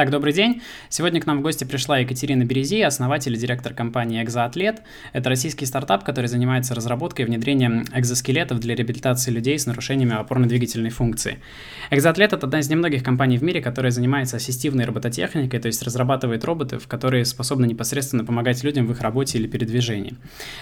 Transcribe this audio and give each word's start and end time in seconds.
Итак, 0.00 0.12
добрый 0.12 0.32
день. 0.32 0.62
Сегодня 0.88 1.20
к 1.20 1.26
нам 1.26 1.40
в 1.40 1.42
гости 1.42 1.64
пришла 1.64 1.98
Екатерина 1.98 2.42
Берези, 2.44 2.80
основатель 2.80 3.34
и 3.34 3.36
директор 3.36 3.74
компании 3.74 4.22
«Экзоатлет». 4.22 4.80
Это 5.12 5.28
российский 5.28 5.66
стартап, 5.66 6.04
который 6.04 6.24
занимается 6.24 6.74
разработкой 6.74 7.26
и 7.26 7.28
внедрением 7.28 7.84
экзоскелетов 7.92 8.60
для 8.60 8.74
реабилитации 8.74 9.30
людей 9.30 9.58
с 9.58 9.66
нарушениями 9.66 10.14
опорно-двигательной 10.14 10.88
функции. 10.88 11.40
«Экзоатлет»— 11.90 12.32
это 12.32 12.46
одна 12.46 12.60
из 12.60 12.70
немногих 12.70 13.02
компаний 13.02 13.36
в 13.36 13.42
мире, 13.42 13.60
которая 13.60 13.92
занимается 13.92 14.38
ассистивной 14.38 14.86
робототехникой, 14.86 15.60
то 15.60 15.66
есть 15.66 15.82
разрабатывает 15.82 16.46
роботов, 16.46 16.88
которые 16.88 17.26
способны 17.26 17.66
непосредственно 17.66 18.24
помогать 18.24 18.64
людям 18.64 18.86
в 18.86 18.92
их 18.92 19.02
работе 19.02 19.36
или 19.36 19.48
передвижении. 19.48 20.16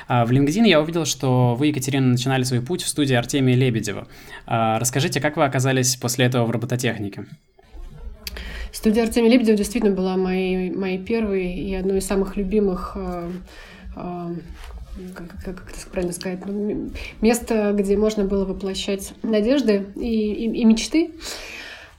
А, 0.08 0.26
в 0.26 0.32
LinkedIn 0.32 0.66
я 0.66 0.80
увидел, 0.80 1.04
что 1.04 1.54
вы, 1.54 1.68
Екатерина, 1.68 2.08
начинали 2.08 2.42
свой 2.42 2.60
путь 2.60 2.82
в 2.82 2.88
студии 2.88 3.14
Артемия 3.14 3.54
Лебедева. 3.54 4.08
А, 4.46 4.80
расскажите, 4.80 5.20
как 5.20 5.36
вы 5.36 5.44
оказались 5.44 5.94
после 5.94 6.24
этого 6.24 6.44
в 6.44 6.50
робототехнике? 6.50 7.26
Студия 8.78 9.02
Артемия 9.02 9.28
Лебедева 9.32 9.58
действительно 9.58 9.92
была 9.92 10.16
моей, 10.16 10.70
моей 10.70 10.98
первой 10.98 11.52
и 11.52 11.74
одной 11.74 11.98
из 11.98 12.06
самых 12.06 12.36
любимых 12.36 12.92
э, 12.94 13.28
э, 13.96 14.34
как, 15.16 15.30
как 15.44 15.70
это 15.70 15.90
правильно 15.90 16.14
сказать, 16.14 16.46
ну, 16.46 16.92
место, 17.20 17.72
где 17.76 17.96
можно 17.96 18.24
было 18.24 18.44
воплощать 18.44 19.14
надежды 19.24 19.88
и, 19.96 20.32
и, 20.32 20.60
и 20.60 20.64
мечты. 20.64 21.10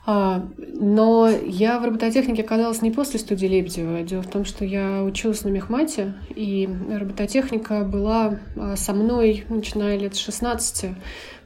А, 0.05 0.47
но 0.57 1.29
я 1.29 1.79
в 1.79 1.85
робототехнике 1.85 2.43
оказалась 2.43 2.81
не 2.81 2.91
после 2.91 3.19
студии 3.19 3.47
Лебедева. 3.47 4.01
Дело 4.03 4.21
в 4.21 4.29
том, 4.29 4.45
что 4.45 4.63
я 4.63 5.03
училась 5.03 5.43
на 5.43 5.49
мехмате, 5.49 6.13
и 6.33 6.69
робототехника 6.89 7.83
была 7.83 8.39
а, 8.55 8.77
со 8.77 8.93
мной, 8.93 9.43
начиная 9.49 9.97
лет 9.97 10.15
с 10.15 10.19
16 10.19 10.95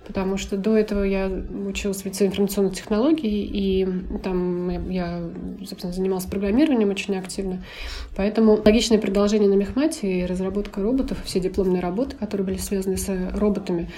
потому 0.06 0.38
что 0.38 0.58
до 0.58 0.76
этого 0.78 1.04
я 1.04 1.30
училась 1.68 2.02
в 2.02 2.06
лице 2.06 2.26
информационных 2.26 2.76
технологий, 2.76 3.50
и 3.52 3.88
там 4.24 4.90
я, 4.90 5.22
собственно, 5.66 5.94
занималась 5.94 6.26
программированием 6.26 6.90
очень 6.90 7.16
активно. 7.16 7.64
Поэтому 8.16 8.60
логичное 8.64 9.00
продолжение 9.00 9.50
на 9.50 9.56
мехмате 9.56 10.20
и 10.20 10.26
разработка 10.26 10.82
роботов, 10.82 11.18
все 11.24 11.40
дипломные 11.40 11.82
работы, 11.82 12.16
которые 12.16 12.46
были 12.46 12.58
связаны 12.58 12.98
с 12.98 13.10
роботами, 13.34 13.90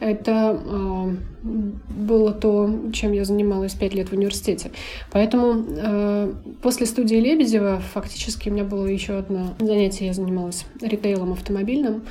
это 0.00 0.60
э, 0.64 1.16
было 1.42 2.32
то, 2.32 2.68
чем 2.92 3.12
я 3.12 3.24
занималась 3.24 3.74
пять 3.74 3.94
лет 3.94 4.08
в 4.08 4.12
университете. 4.12 4.72
Поэтому 5.10 5.64
э, 5.68 6.32
после 6.60 6.86
студии 6.86 7.16
Лебедева 7.16 7.80
фактически 7.92 8.48
у 8.48 8.52
меня 8.52 8.64
было 8.64 8.86
еще 8.86 9.14
одно 9.14 9.54
занятие, 9.60 10.06
я 10.06 10.12
занималась 10.12 10.66
ритейлом 10.80 11.32
автомобильным. 11.32 12.02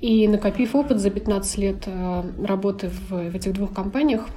И 0.00 0.28
накопив 0.28 0.74
опыт 0.74 0.98
за 1.00 1.10
15 1.10 1.58
лет 1.58 1.84
э, 1.86 2.22
работы 2.44 2.88
в, 2.88 3.10
в 3.10 3.34
этих 3.34 3.52
двух 3.54 3.72
компаниях, 3.72 4.28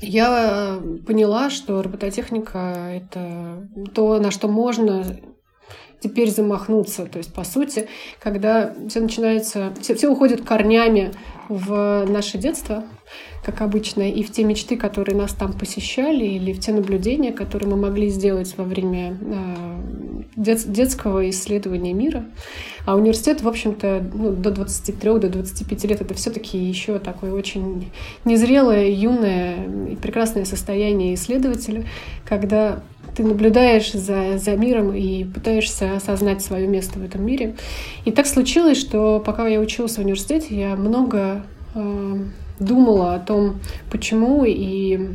я 0.00 0.78
э, 0.80 0.98
поняла, 1.06 1.50
что 1.50 1.82
робототехника— 1.82 2.58
это 2.90 3.68
то, 3.94 4.20
на 4.20 4.30
что 4.30 4.48
можно 4.48 5.04
теперь 6.00 6.30
замахнуться. 6.30 7.06
То 7.06 7.18
есть, 7.18 7.32
по 7.32 7.44
сути, 7.44 7.88
когда 8.18 8.74
все 8.88 9.00
начинается, 9.00 9.72
все, 9.80 9.94
все 9.94 10.08
уходит 10.08 10.44
корнями 10.44 11.12
в 11.48 12.06
наше 12.08 12.38
детство, 12.38 12.84
как 13.44 13.62
обычно, 13.62 14.08
и 14.08 14.22
в 14.22 14.30
те 14.30 14.44
мечты, 14.44 14.76
которые 14.76 15.16
нас 15.16 15.32
там 15.32 15.52
посещали, 15.52 16.24
или 16.24 16.52
в 16.52 16.60
те 16.60 16.72
наблюдения, 16.72 17.32
которые 17.32 17.70
мы 17.70 17.76
могли 17.76 18.08
сделать 18.08 18.54
во 18.56 18.64
время 18.64 19.16
э, 19.20 19.80
дет, 20.36 20.70
детского 20.70 21.28
исследования 21.30 21.92
мира. 21.92 22.24
А 22.86 22.94
университет, 22.94 23.42
в 23.42 23.48
общем-то, 23.48 24.04
ну, 24.12 24.30
до 24.32 24.50
23, 24.50 25.18
до 25.18 25.28
25 25.28 25.84
лет 25.84 26.00
это 26.00 26.14
все-таки 26.14 26.58
еще 26.58 26.98
такое 26.98 27.32
очень 27.32 27.90
незрелое, 28.24 28.90
юное 28.90 29.66
и 29.90 29.96
прекрасное 29.96 30.44
состояние 30.44 31.14
исследователя, 31.14 31.84
когда 32.24 32.82
ты 33.16 33.22
наблюдаешь 33.24 33.92
за, 33.92 34.38
за 34.38 34.56
миром 34.56 34.94
и 34.94 35.24
пытаешься 35.24 35.96
осознать 35.96 36.42
свое 36.42 36.66
место 36.66 36.98
в 36.98 37.04
этом 37.04 37.24
мире. 37.24 37.56
И 38.04 38.10
так 38.10 38.26
случилось, 38.26 38.78
что 38.78 39.22
пока 39.24 39.46
я 39.46 39.60
училась 39.60 39.96
в 39.96 40.00
университете, 40.00 40.58
я 40.58 40.76
много 40.76 41.44
э, 41.74 42.16
думала 42.60 43.14
о 43.14 43.18
том, 43.18 43.58
почему 43.90 44.44
и 44.44 45.08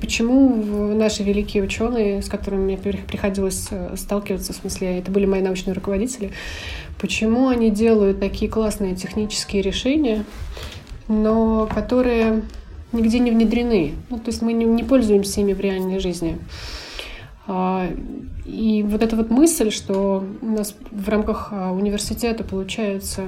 почему 0.00 0.94
наши 0.94 1.22
великие 1.22 1.62
ученые, 1.62 2.22
с 2.22 2.28
которыми 2.28 2.64
мне 2.64 2.76
приходилось 2.76 3.68
э, 3.70 3.94
сталкиваться, 3.96 4.52
в 4.52 4.56
смысле, 4.56 4.98
это 4.98 5.10
были 5.10 5.26
мои 5.26 5.40
научные 5.40 5.74
руководители, 5.74 6.30
почему 7.00 7.48
они 7.48 7.70
делают 7.70 8.20
такие 8.20 8.50
классные 8.50 8.94
технические 8.94 9.62
решения, 9.62 10.24
но 11.08 11.66
которые 11.72 12.42
нигде 12.92 13.18
не 13.18 13.30
внедрены. 13.30 13.94
Ну, 14.10 14.18
то 14.18 14.28
есть 14.28 14.42
мы 14.42 14.52
не, 14.52 14.64
не 14.64 14.84
пользуемся 14.84 15.40
ими 15.40 15.52
в 15.52 15.60
реальной 15.60 15.98
жизни. 15.98 16.38
А, 17.48 17.88
и 18.44 18.84
вот 18.86 19.02
эта 19.02 19.16
вот 19.16 19.30
мысль, 19.30 19.70
что 19.70 20.24
у 20.42 20.46
нас 20.46 20.74
в 20.90 21.08
рамках 21.08 21.48
а, 21.50 21.72
университета 21.72 22.44
получается 22.44 23.24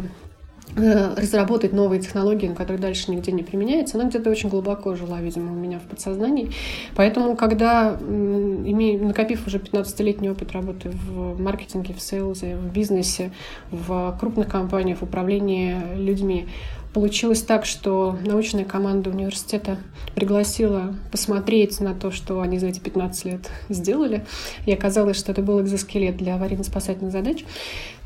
Э, 0.76 1.14
разработать 1.16 1.72
новые 1.72 2.00
технологии, 2.00 2.46
которые 2.48 2.80
дальше 2.80 3.10
нигде 3.10 3.32
не 3.32 3.42
применяются, 3.42 3.98
она 3.98 4.08
где-то 4.08 4.30
очень 4.30 4.48
глубоко 4.48 4.94
жила, 4.94 5.20
видимо, 5.20 5.52
у 5.52 5.56
меня 5.56 5.80
в 5.80 5.82
подсознании. 5.82 6.52
Поэтому, 6.94 7.36
когда, 7.36 7.96
имея, 8.00 9.00
накопив 9.00 9.46
уже 9.46 9.58
15-летний 9.58 10.30
опыт 10.30 10.52
работы 10.52 10.90
в 10.90 11.40
маркетинге, 11.40 11.92
в 11.94 12.00
сейлзе, 12.00 12.56
в 12.56 12.72
бизнесе, 12.72 13.32
в 13.72 14.16
крупных 14.20 14.48
компаниях, 14.48 14.98
в 14.98 15.02
управлении 15.02 15.76
людьми, 15.96 16.46
Получилось 16.92 17.42
так, 17.42 17.66
что 17.66 18.18
научная 18.26 18.64
команда 18.64 19.10
университета 19.10 19.78
пригласила 20.16 20.96
посмотреть 21.12 21.78
на 21.80 21.94
то, 21.94 22.10
что 22.10 22.40
они 22.40 22.58
за 22.58 22.66
эти 22.66 22.80
15 22.80 23.24
лет 23.26 23.50
сделали. 23.68 24.26
И 24.66 24.72
оказалось, 24.72 25.16
что 25.16 25.30
это 25.30 25.40
был 25.40 25.60
экзоскелет 25.60 26.16
для 26.16 26.34
аварийно-спасательных 26.34 27.12
задач. 27.12 27.44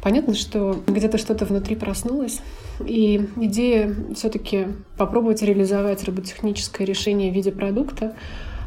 Понятно, 0.02 0.34
что 0.34 0.82
где-то 0.86 1.16
что-то 1.16 1.46
внутри 1.46 1.76
проснулось. 1.76 2.42
И 2.86 3.26
идея 3.36 3.94
все-таки 4.14 4.66
попробовать 4.98 5.40
реализовать 5.40 6.04
роботехническое 6.04 6.86
решение 6.86 7.32
в 7.32 7.34
виде 7.34 7.52
продукта 7.52 8.14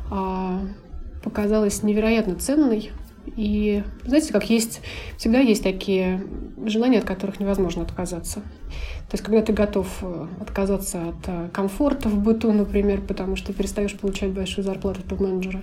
а, 0.09 0.61
показалась 1.23 1.83
невероятно 1.83 2.35
ценной. 2.35 2.91
И 3.35 3.83
знаете, 4.05 4.31
как 4.31 4.49
есть, 4.49 4.81
всегда 5.17 5.39
есть 5.39 5.63
такие 5.63 6.23
желания, 6.65 6.99
от 6.99 7.05
которых 7.05 7.39
невозможно 7.39 7.83
отказаться. 7.83 8.41
То 9.09 9.13
есть, 9.13 9.23
когда 9.23 9.41
ты 9.41 9.53
готов 9.53 9.87
э, 10.01 10.27
отказаться 10.41 11.09
от 11.09 11.27
э, 11.27 11.47
комфорта 11.53 12.09
в 12.09 12.19
быту, 12.19 12.51
например, 12.51 12.99
потому 12.99 13.37
что 13.37 13.53
перестаешь 13.53 13.93
получать 13.93 14.31
большую 14.31 14.65
зарплату 14.65 14.99
топ-менеджера, 15.07 15.61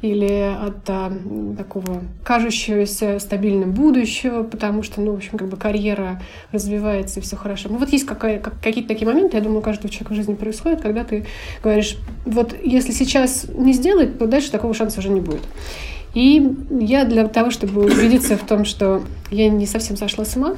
или 0.00 0.54
от 0.64 0.88
а, 0.88 1.12
такого 1.58 2.04
кажущегося 2.22 3.18
стабильным 3.18 3.72
будущего, 3.72 4.44
потому 4.44 4.84
что, 4.84 5.00
ну, 5.00 5.10
в 5.10 5.16
общем, 5.16 5.38
как 5.38 5.48
бы 5.48 5.56
карьера 5.56 6.22
развивается 6.52 7.18
и 7.18 7.22
все 7.24 7.34
хорошо. 7.34 7.68
Ну, 7.68 7.78
вот 7.78 7.88
есть 7.88 8.06
какая, 8.06 8.38
как, 8.38 8.60
какие-то 8.62 8.90
такие 8.90 9.08
моменты, 9.08 9.38
я 9.38 9.42
думаю, 9.42 9.58
у 9.58 9.62
каждого 9.62 9.88
человека 9.88 10.12
в 10.12 10.16
жизни 10.16 10.34
происходит, 10.34 10.80
когда 10.80 11.02
ты 11.02 11.26
говоришь, 11.64 11.96
вот 12.24 12.54
если 12.62 12.92
сейчас 12.92 13.46
не 13.52 13.72
сделать, 13.72 14.20
то 14.20 14.28
дальше 14.28 14.52
такого 14.52 14.72
шанса 14.72 15.00
уже 15.00 15.08
не 15.08 15.20
будет. 15.20 15.42
И 16.14 16.56
я 16.70 17.04
для 17.04 17.26
того, 17.26 17.50
чтобы 17.50 17.84
убедиться 17.84 18.36
в 18.36 18.46
том, 18.46 18.64
что 18.64 19.02
я 19.30 19.48
не 19.48 19.66
совсем 19.66 19.96
сошла 19.96 20.24
с 20.24 20.36
ума, 20.36 20.54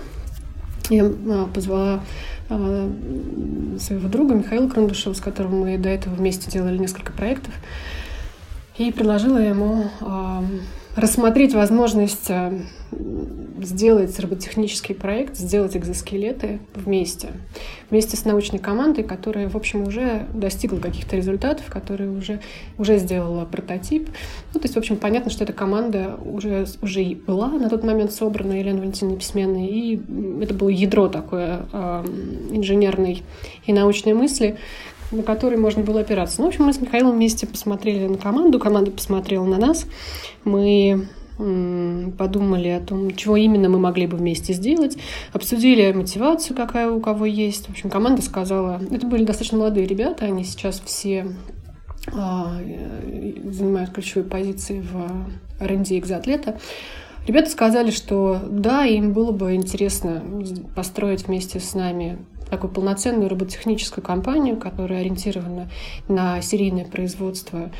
я 0.90 1.04
а, 1.04 1.48
позвала 1.52 2.00
а, 2.48 2.90
своего 3.78 4.08
друга 4.08 4.34
Михаила 4.34 4.68
Крандушева, 4.68 5.14
с 5.14 5.20
которым 5.20 5.60
мы 5.60 5.78
до 5.78 5.88
этого 5.88 6.14
вместе 6.14 6.50
делали 6.50 6.78
несколько 6.78 7.12
проектов, 7.12 7.54
и 8.76 8.92
предложила 8.92 9.38
ему 9.38 9.86
а, 10.00 10.44
рассмотреть 10.96 11.54
возможность 11.54 12.30
сделать 13.62 14.18
роботехнический 14.18 14.94
проект, 14.94 15.36
сделать 15.36 15.76
экзоскелеты 15.76 16.60
вместе. 16.74 17.28
Вместе 17.90 18.16
с 18.16 18.24
научной 18.24 18.58
командой, 18.58 19.02
которая, 19.02 19.48
в 19.48 19.56
общем, 19.56 19.86
уже 19.86 20.26
достигла 20.32 20.78
каких-то 20.78 21.16
результатов, 21.16 21.66
которая 21.68 22.10
уже, 22.10 22.40
уже 22.78 22.98
сделала 22.98 23.44
прототип. 23.44 24.08
Ну, 24.54 24.60
то 24.60 24.64
есть, 24.64 24.74
в 24.74 24.78
общем, 24.78 24.96
понятно, 24.96 25.30
что 25.30 25.44
эта 25.44 25.52
команда 25.52 26.18
уже, 26.24 26.66
уже 26.82 27.02
была 27.26 27.48
на 27.48 27.68
тот 27.68 27.84
момент 27.84 28.12
собрана, 28.12 28.52
Елена 28.52 28.78
Валентиновна 28.78 29.18
Письменная, 29.18 29.66
и 29.66 30.00
это 30.42 30.54
было 30.54 30.68
ядро 30.68 31.08
такое 31.08 31.66
э, 31.72 32.04
инженерной 32.50 33.22
и 33.66 33.72
научной 33.72 34.14
мысли, 34.14 34.58
на 35.12 35.22
которой 35.22 35.56
можно 35.56 35.82
было 35.82 36.00
опираться. 36.00 36.40
Ну, 36.40 36.46
в 36.46 36.48
общем, 36.48 36.64
мы 36.64 36.72
с 36.72 36.80
Михаилом 36.80 37.12
вместе 37.12 37.46
посмотрели 37.46 38.06
на 38.06 38.18
команду, 38.18 38.58
команда 38.58 38.90
посмотрела 38.90 39.44
на 39.44 39.58
нас. 39.58 39.86
Мы 40.44 41.08
подумали 41.36 42.68
о 42.68 42.80
том, 42.80 43.14
чего 43.14 43.36
именно 43.36 43.68
мы 43.68 43.78
могли 43.78 44.06
бы 44.06 44.16
вместе 44.16 44.54
сделать, 44.54 44.96
обсудили 45.34 45.92
мотивацию, 45.92 46.56
какая 46.56 46.90
у 46.90 46.98
кого 47.00 47.26
есть. 47.26 47.66
В 47.66 47.70
общем, 47.70 47.90
команда 47.90 48.22
сказала, 48.22 48.80
это 48.90 49.06
были 49.06 49.24
достаточно 49.24 49.58
молодые 49.58 49.86
ребята, 49.86 50.24
они 50.24 50.44
сейчас 50.44 50.80
все 50.80 51.26
а, 52.14 52.56
занимают 53.44 53.90
ключевые 53.90 54.28
позиции 54.28 54.80
в 54.80 55.62
R&D 55.62 55.98
экзоатлета. 55.98 56.58
Ребята 57.26 57.50
сказали, 57.50 57.90
что 57.90 58.40
да, 58.48 58.84
им 58.84 59.12
было 59.12 59.32
бы 59.32 59.54
интересно 59.54 60.22
построить 60.74 61.26
вместе 61.26 61.60
с 61.60 61.74
нами 61.74 62.18
такую 62.50 62.72
полноценную 62.72 63.28
роботехническую 63.28 64.04
компанию, 64.04 64.56
которая 64.56 65.00
ориентирована 65.00 65.68
на 66.08 66.40
серийное 66.40 66.84
производство 66.84 67.70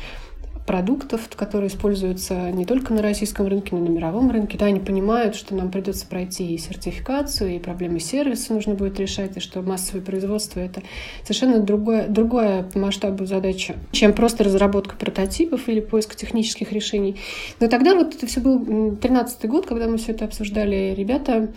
продуктов, 0.67 1.29
которые 1.35 1.69
используются 1.69 2.51
не 2.51 2.65
только 2.65 2.93
на 2.93 3.01
российском 3.01 3.47
рынке, 3.47 3.69
но 3.71 3.79
и 3.79 3.89
на 3.89 3.91
мировом 3.91 4.29
рынке. 4.29 4.57
Да, 4.57 4.65
они 4.65 4.81
понимают, 4.81 5.35
что 5.35 5.55
нам 5.55 5.71
придется 5.71 6.05
пройти 6.05 6.53
и 6.53 6.57
сертификацию, 6.57 7.55
и 7.55 7.59
проблемы 7.59 8.01
сервиса 8.01 8.53
нужно 8.53 8.75
будет 8.75 8.99
решать, 8.99 9.37
и 9.37 9.39
что 9.39 9.61
массовое 9.61 10.03
производство— 10.03 10.59
это 10.59 10.83
совершенно 11.23 11.59
другое, 11.59 12.07
другое 12.09 12.63
по 12.63 12.79
масштабу 12.79 13.25
задача, 13.25 13.77
чем 13.93 14.11
просто 14.11 14.43
разработка 14.43 14.97
прототипов 14.97 15.69
или 15.69 15.79
поиск 15.79 16.15
технических 16.15 16.73
решений. 16.73 17.15
Но 17.61 17.67
тогда 17.67 17.95
вот 17.95 18.13
это 18.13 18.27
все 18.27 18.41
был 18.41 18.97
13 18.97 19.45
год, 19.49 19.65
когда 19.65 19.87
мы 19.87 19.97
все 19.97 20.11
это 20.11 20.25
обсуждали, 20.25 20.93
ребята 20.95 21.47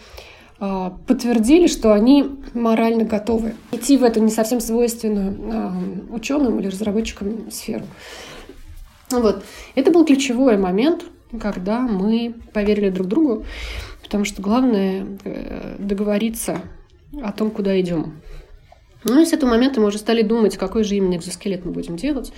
подтвердили, 1.07 1.67
что 1.67 1.95
они 1.95 2.39
морально 2.53 3.05
готовы 3.05 3.55
идти 3.73 3.97
в 3.97 4.05
эту 4.05 4.21
не 4.21 4.31
совсем 4.31 4.61
свойственную 4.61 5.37
а, 5.53 5.73
ученым 6.11 6.61
или 6.61 6.69
разработчикам 6.69 7.51
сферу. 7.51 7.85
Вот. 9.11 9.43
Это 9.75 9.91
был 9.91 10.05
ключевой 10.05 10.59
момент, 10.59 11.05
когда 11.41 11.81
мы 11.81 12.35
поверили 12.53 12.91
друг 12.91 13.09
другу, 13.09 13.45
потому 14.03 14.25
что 14.25 14.43
главное 14.43 15.07
э, 15.25 15.77
договориться 15.79 16.61
о 17.23 17.33
том, 17.33 17.51
куда 17.51 17.81
идем. 17.81 18.21
Ну 19.05 19.23
и 19.23 19.25
с 19.25 19.33
этого 19.33 19.51
момента 19.51 19.81
мы 19.81 19.87
уже 19.87 19.99
стали 19.99 20.23
думать, 20.23 20.57
какой 20.59 20.85
же 20.85 20.97
именно 20.97 21.17
экзоскелет 21.17 21.65
мы 21.65 21.73
будем 21.73 21.97
делать. 21.97 22.33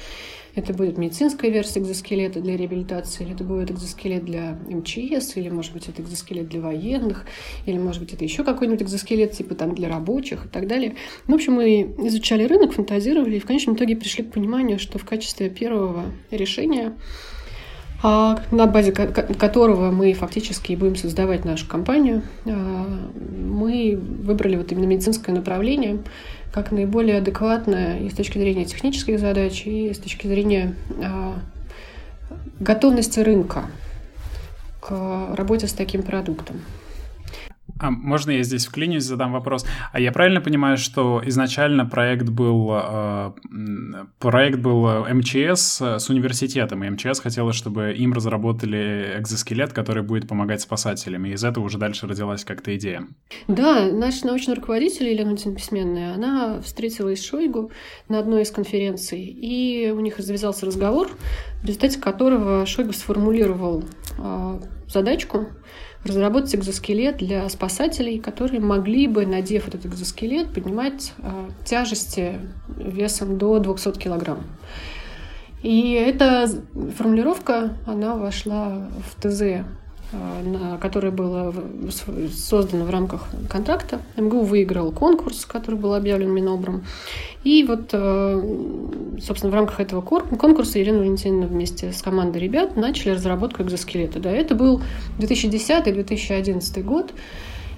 Это 0.54 0.74
будет 0.74 0.98
медицинская 0.98 1.50
версия 1.50 1.80
экзоскелета 1.80 2.40
для 2.40 2.56
реабилитации, 2.56 3.24
или 3.24 3.34
это 3.34 3.44
будет 3.44 3.70
экзоскелет 3.70 4.24
для 4.24 4.58
МЧС, 4.68 5.36
или, 5.36 5.48
может 5.48 5.72
быть, 5.72 5.88
это 5.88 6.02
экзоскелет 6.02 6.48
для 6.48 6.60
военных, 6.60 7.24
или, 7.64 7.78
может 7.78 8.02
быть, 8.02 8.12
это 8.12 8.24
еще 8.24 8.44
какой-нибудь 8.44 8.82
экзоскелет, 8.82 9.32
типа 9.32 9.54
там 9.54 9.74
для 9.74 9.88
рабочих 9.88 10.46
и 10.46 10.48
так 10.48 10.66
далее. 10.66 10.96
В 11.26 11.34
общем, 11.34 11.54
мы 11.54 11.94
изучали 11.98 12.44
рынок, 12.44 12.72
фантазировали, 12.72 13.36
и 13.36 13.40
в 13.40 13.46
конечном 13.46 13.76
итоге 13.76 13.96
пришли 13.96 14.24
к 14.24 14.32
пониманию, 14.32 14.78
что 14.78 14.98
в 14.98 15.04
качестве 15.04 15.48
первого 15.48 16.04
решения 16.30 16.94
а, 18.04 18.42
на 18.50 18.66
базе 18.66 18.90
которого 18.90 19.92
мы 19.92 20.12
фактически 20.12 20.74
будем 20.74 20.96
создавать 20.96 21.44
нашу 21.44 21.68
компанию. 21.68 22.22
А, 22.44 22.98
мы 23.24 23.96
выбрали 23.96 24.56
вот 24.56 24.72
именно 24.72 24.86
медицинское 24.86 25.32
направление, 25.32 26.02
как 26.52 26.70
наиболее 26.70 27.18
адекватная 27.18 27.98
и 27.98 28.10
с 28.10 28.14
точки 28.14 28.38
зрения 28.38 28.64
технических 28.64 29.18
задач, 29.18 29.66
и 29.66 29.92
с 29.92 29.98
точки 29.98 30.26
зрения 30.26 30.74
а, 31.02 31.38
готовности 32.60 33.20
рынка 33.20 33.64
к 34.80 35.34
работе 35.34 35.66
с 35.66 35.72
таким 35.72 36.02
продуктом. 36.02 36.60
А 37.78 37.90
можно 37.90 38.30
я 38.30 38.42
здесь 38.42 38.66
вклинюсь, 38.66 39.04
задам 39.04 39.32
вопрос? 39.32 39.66
А 39.92 40.00
я 40.00 40.12
правильно 40.12 40.40
понимаю, 40.40 40.76
что 40.76 41.22
изначально 41.24 41.86
проект 41.86 42.28
был 42.28 42.70
э, 42.72 43.32
проект 44.18 44.58
был 44.58 45.04
МЧС 45.04 45.80
с 45.80 46.08
университетом, 46.08 46.84
и 46.84 46.90
МЧС 46.90 47.20
хотела, 47.20 47.52
чтобы 47.52 47.92
им 47.92 48.12
разработали 48.12 49.16
экзоскелет, 49.18 49.72
который 49.72 50.02
будет 50.02 50.28
помогать 50.28 50.60
спасателям, 50.60 51.24
и 51.26 51.32
из 51.32 51.44
этого 51.44 51.64
уже 51.64 51.78
дальше 51.78 52.06
родилась 52.06 52.44
как-то 52.44 52.74
идея. 52.76 53.06
Да, 53.48 53.90
наш 53.90 54.22
научный 54.22 54.54
руководитель 54.54 55.08
Елена 55.08 55.36
Письменная, 55.36 56.14
она 56.14 56.60
встретилась 56.60 57.20
с 57.20 57.24
Шойгу 57.24 57.70
на 58.08 58.18
одной 58.18 58.42
из 58.42 58.50
конференций, 58.50 59.20
и 59.20 59.90
у 59.90 60.00
них 60.00 60.18
завязался 60.18 60.66
разговор, 60.66 61.08
в 61.62 61.66
результате 61.66 62.00
которого 62.00 62.66
Шойгу 62.66 62.92
сформулировал 62.92 63.84
э, 64.18 64.60
задачку 64.88 65.48
разработать 66.04 66.54
экзоскелет 66.54 67.18
для 67.18 67.48
спасателей, 67.48 68.18
которые 68.18 68.60
могли 68.60 69.06
бы, 69.06 69.24
надев 69.26 69.68
этот 69.68 69.86
экзоскелет, 69.86 70.52
поднимать 70.52 71.12
э, 71.18 71.48
тяжести 71.64 72.40
весом 72.76 73.38
до 73.38 73.58
200 73.58 73.98
килограмм. 73.98 74.42
И 75.62 75.92
эта 75.92 76.48
формулировка, 76.96 77.76
она 77.86 78.16
вошла 78.16 78.88
в 79.06 79.22
ТЗ 79.22 79.64
которое 80.80 81.10
было 81.10 81.54
создано 82.32 82.84
в 82.84 82.90
рамках 82.90 83.28
контракта. 83.48 84.00
МГУ 84.16 84.42
выиграл 84.42 84.92
конкурс, 84.92 85.44
который 85.44 85.76
был 85.76 85.94
объявлен 85.94 86.30
Минобром. 86.30 86.84
И 87.44 87.64
вот, 87.64 87.90
э, 87.92 89.16
собственно, 89.20 89.50
в 89.50 89.54
рамках 89.54 89.80
этого 89.80 90.00
конкурса 90.00 90.78
Елена 90.78 90.98
Валентиновна 90.98 91.46
вместе 91.46 91.92
с 91.92 92.02
командой 92.02 92.38
ребят 92.38 92.76
начали 92.76 93.10
разработку 93.10 93.62
экзоскелета. 93.62 94.20
Да, 94.20 94.30
это 94.30 94.54
был 94.54 94.82
2010-2011 95.18 96.82
год. 96.82 97.12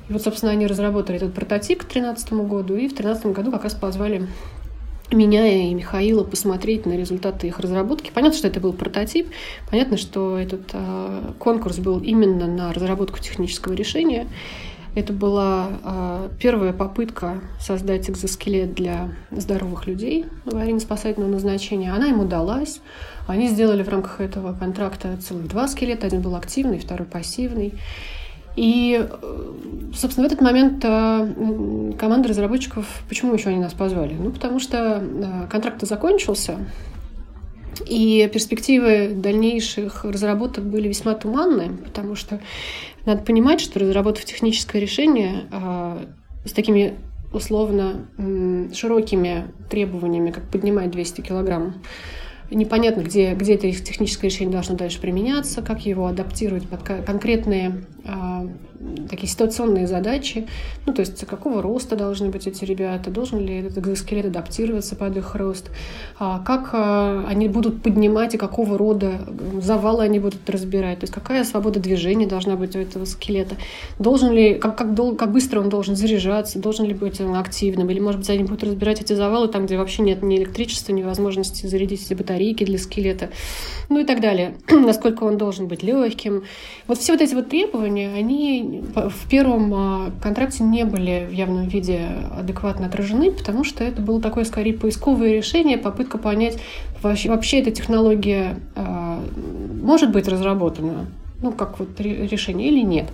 И 0.08 0.12
вот, 0.12 0.22
собственно, 0.22 0.52
они 0.52 0.66
разработали 0.66 1.16
этот 1.16 1.32
прототип 1.32 1.78
к 1.80 1.92
2013 1.92 2.32
году, 2.32 2.74
и 2.74 2.88
в 2.88 2.94
2013 2.94 3.26
году 3.26 3.50
как 3.50 3.64
раз 3.64 3.74
позвали 3.74 4.26
меня 5.12 5.46
и 5.46 5.74
Михаила 5.74 6.24
посмотреть 6.24 6.86
на 6.86 6.94
результаты 6.94 7.46
их 7.46 7.60
разработки. 7.60 8.10
Понятно, 8.12 8.38
что 8.38 8.48
это 8.48 8.60
был 8.60 8.72
прототип, 8.72 9.28
понятно, 9.70 9.96
что 9.96 10.38
этот 10.38 10.70
э, 10.72 11.32
конкурс 11.38 11.78
был 11.78 12.00
именно 12.00 12.46
на 12.46 12.72
разработку 12.72 13.18
технического 13.18 13.74
решения. 13.74 14.26
Это 14.94 15.12
была 15.12 15.68
э, 15.82 16.28
первая 16.38 16.72
попытка 16.72 17.40
создать 17.60 18.08
экзоскелет 18.08 18.74
для 18.74 19.10
здоровых 19.32 19.86
людей 19.86 20.26
аварийно-спасательного 20.46 21.30
назначения. 21.30 21.92
Она 21.92 22.08
им 22.08 22.20
удалась. 22.20 22.80
Они 23.26 23.48
сделали 23.48 23.82
в 23.82 23.88
рамках 23.88 24.20
этого 24.20 24.56
контракта 24.56 25.16
целых 25.16 25.48
два 25.48 25.66
скелета. 25.66 26.06
Один 26.06 26.20
был 26.20 26.36
активный, 26.36 26.78
второй 26.78 27.06
пассивный. 27.06 27.74
И, 28.56 28.96
э, 29.00 29.52
собственно, 29.94 30.28
в 30.28 30.32
этот 30.32 30.40
момент 30.40 30.84
э, 30.84 31.92
команда 31.98 32.28
разработчиков, 32.28 32.86
почему 33.08 33.34
еще 33.34 33.48
они 33.48 33.58
нас 33.58 33.74
позвали? 33.74 34.14
Ну, 34.14 34.30
потому 34.30 34.60
что 34.60 35.02
э, 35.02 35.48
контракт 35.50 35.82
закончился, 35.82 36.58
и 37.88 38.30
перспективы 38.32 39.10
дальнейших 39.14 40.04
разработок 40.04 40.64
были 40.64 40.86
весьма 40.86 41.14
туманны, 41.14 41.76
потому 41.84 42.14
что 42.14 42.40
надо 43.04 43.22
понимать, 43.22 43.60
что 43.60 43.80
разработав 43.80 44.24
техническое 44.24 44.78
решение 44.78 45.48
с 46.44 46.52
такими 46.52 46.94
условно 47.32 48.06
широкими 48.72 49.52
требованиями, 49.68 50.30
как 50.30 50.48
поднимать 50.48 50.92
200 50.92 51.22
килограмм, 51.22 51.82
непонятно, 52.54 53.02
где, 53.02 53.34
где 53.34 53.54
это 53.54 53.70
техническое 53.70 54.28
решение 54.28 54.52
должно 54.52 54.76
дальше 54.76 55.00
применяться, 55.00 55.62
как 55.62 55.86
его 55.86 56.06
адаптировать 56.06 56.68
под 56.68 56.82
конкретные 56.82 57.84
а, 58.06 58.46
такие 59.08 59.28
ситуационные 59.28 59.86
задачи. 59.86 60.46
Ну, 60.86 60.92
то 60.92 61.00
есть, 61.00 61.24
какого 61.26 61.62
роста 61.62 61.96
должны 61.96 62.28
быть 62.28 62.46
эти 62.46 62.64
ребята, 62.64 63.10
должен 63.10 63.40
ли 63.40 63.60
этот 63.60 63.78
экзоскелет 63.78 64.26
адаптироваться 64.26 64.96
под 64.96 65.16
их 65.16 65.34
рост, 65.34 65.70
а, 66.18 66.40
как 66.40 66.70
а, 66.72 67.24
они 67.28 67.48
будут 67.48 67.82
поднимать 67.82 68.34
и 68.34 68.38
какого 68.38 68.76
рода 68.76 69.20
завалы 69.60 70.04
они 70.04 70.18
будут 70.18 70.48
разбирать, 70.48 71.00
то 71.00 71.04
есть, 71.04 71.14
какая 71.14 71.44
свобода 71.44 71.80
движения 71.80 72.26
должна 72.26 72.56
быть 72.56 72.76
у 72.76 72.78
этого 72.78 73.04
скелета, 73.04 73.56
должен 73.98 74.32
ли, 74.32 74.54
как, 74.54 74.76
как, 74.76 74.94
дол, 74.94 75.14
как 75.14 75.32
быстро 75.32 75.60
он 75.60 75.68
должен 75.68 75.96
заряжаться, 75.96 76.58
должен 76.58 76.86
ли 76.86 76.94
быть 76.94 77.20
он 77.20 77.34
активным, 77.36 77.88
или, 77.90 78.00
может 78.00 78.20
быть, 78.20 78.30
они 78.30 78.44
будут 78.44 78.64
разбирать 78.64 79.00
эти 79.00 79.12
завалы 79.12 79.48
там, 79.48 79.66
где 79.66 79.78
вообще 79.78 80.02
нет 80.02 80.22
ни 80.22 80.36
электричества, 80.36 80.92
ни 80.92 81.02
возможности 81.02 81.66
зарядить 81.66 82.04
эти 82.04 82.14
батарейки 82.44 82.64
для 82.64 82.78
скелета, 82.78 83.30
ну 83.88 84.00
и 84.00 84.04
так 84.04 84.20
далее, 84.20 84.54
насколько 84.70 85.24
он 85.24 85.38
должен 85.38 85.66
быть 85.66 85.82
легким. 85.82 86.44
Вот 86.86 86.98
все 86.98 87.12
вот 87.12 87.22
эти 87.22 87.34
вот 87.34 87.48
требования, 87.48 88.12
они 88.14 88.82
в 88.94 89.28
первом 89.28 89.74
а, 89.74 90.10
контракте 90.22 90.64
не 90.64 90.84
были 90.84 91.26
в 91.28 91.32
явном 91.32 91.68
виде 91.68 92.08
адекватно 92.38 92.86
отражены, 92.86 93.30
потому 93.30 93.64
что 93.64 93.84
это 93.84 94.00
было 94.00 94.20
такое 94.20 94.44
скорее 94.44 94.74
поисковое 94.74 95.36
решение, 95.36 95.78
попытка 95.78 96.18
понять, 96.18 96.58
вообще, 97.02 97.28
вообще 97.28 97.60
эта 97.60 97.70
технология 97.70 98.58
а, 98.74 99.22
может 99.82 100.12
быть 100.12 100.28
разработана, 100.28 101.06
ну, 101.42 101.52
как 101.52 101.78
вот 101.78 102.00
решение 102.00 102.68
или 102.68 102.80
нет. 102.80 103.06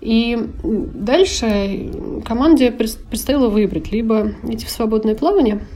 И 0.00 0.38
дальше 0.62 1.90
команде 2.24 2.70
предстояло 2.70 3.48
выбрать 3.48 3.90
либо 3.90 4.32
идти 4.44 4.64
в 4.64 4.70
свободное 4.70 5.16
плавание– 5.16 5.60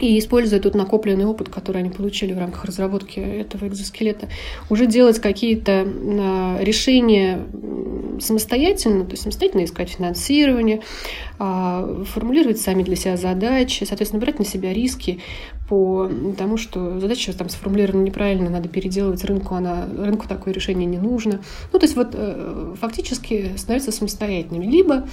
и 0.00 0.18
используя 0.18 0.60
тот 0.60 0.74
накопленный 0.74 1.24
опыт, 1.24 1.48
который 1.48 1.78
они 1.78 1.90
получили 1.90 2.32
в 2.32 2.38
рамках 2.38 2.64
разработки 2.64 3.20
этого 3.20 3.68
экзоскелета, 3.68 4.28
уже 4.68 4.86
делать 4.86 5.20
какие-то 5.20 5.86
а, 5.86 6.58
решения 6.60 7.46
самостоятельно, 8.20 9.04
то 9.04 9.12
есть 9.12 9.22
самостоятельно 9.22 9.64
искать 9.64 9.90
финансирование, 9.90 10.80
формулировать 11.36 12.60
сами 12.60 12.82
для 12.82 12.96
себя 12.96 13.16
задачи, 13.16 13.84
соответственно, 13.84 14.20
брать 14.20 14.38
на 14.38 14.44
себя 14.44 14.72
риски 14.72 15.20
по 15.68 16.10
тому, 16.36 16.56
что 16.56 17.00
задача 17.00 17.32
там 17.32 17.48
сформулирована 17.48 18.02
неправильно, 18.02 18.50
надо 18.50 18.68
переделывать 18.68 19.24
рынку, 19.24 19.54
она, 19.54 19.86
рынку 19.98 20.28
такое 20.28 20.52
решение 20.52 20.86
не 20.86 20.98
нужно. 20.98 21.40
Ну, 21.72 21.78
то 21.78 21.84
есть 21.84 21.96
вот 21.96 22.10
э, 22.12 22.74
фактически 22.78 23.52
становиться 23.56 23.90
самостоятельными. 23.90 24.66
Либо 24.66 25.08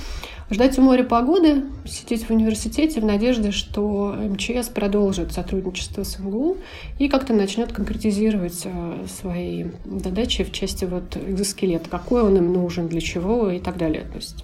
ждать 0.50 0.78
у 0.78 0.82
моря 0.82 1.04
погоды, 1.04 1.64
сидеть 1.86 2.26
в 2.26 2.32
университете 2.32 3.00
в 3.00 3.06
надежде, 3.06 3.52
что 3.52 4.14
МЧС 4.18 4.68
продолжит 4.70 5.32
сотрудничество 5.32 6.04
с 6.04 6.20
МГУ 6.20 6.58
и 7.00 7.08
как-то 7.08 7.34
начнет 7.34 7.72
конкретизировать 7.72 8.62
э, 8.66 9.06
свои 9.08 9.66
задачи 9.86 10.44
в 10.44 10.52
части 10.52 10.84
вот 10.84 11.16
экзоскелета, 11.16 11.90
какой 11.90 12.24
он 12.24 12.36
им 12.36 12.52
нужен, 12.52 12.90
для 12.90 13.00
чего 13.00 13.50
и 13.50 13.60
так 13.60 13.78
далее. 13.78 14.04
То 14.04 14.18
есть 14.18 14.44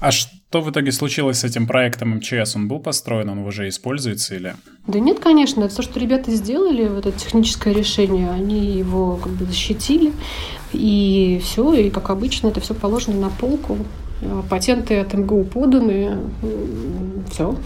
А 0.00 0.10
что 0.10 0.60
в 0.60 0.70
итоге 0.70 0.92
случилось 0.92 1.40
с 1.40 1.44
этим 1.44 1.66
проектом 1.66 2.16
МЧС? 2.16 2.56
Он 2.56 2.68
был 2.68 2.78
построен, 2.78 3.28
он 3.28 3.38
уже 3.38 3.68
используется 3.68 4.34
или? 4.34 4.54
Да 4.86 4.98
нет, 4.98 5.18
конечно. 5.18 5.68
То, 5.68 5.82
что 5.82 5.98
ребята 5.98 6.30
сделали, 6.30 6.88
вот 6.88 7.06
это 7.06 7.18
техническое 7.18 7.72
решение, 7.72 8.30
они 8.30 8.66
его 8.66 9.16
как 9.16 9.32
бы 9.32 9.44
защитили. 9.46 10.12
И 10.72 11.40
все, 11.42 11.72
и 11.74 11.90
как 11.90 12.10
обычно, 12.10 12.48
это 12.48 12.60
все 12.60 12.74
положено 12.74 13.20
на 13.20 13.30
полку. 13.30 13.78
Патенты 14.48 14.98
от 14.98 15.12
МГУ 15.14 15.44
поданы. 15.44 16.18
Все. 17.30 17.56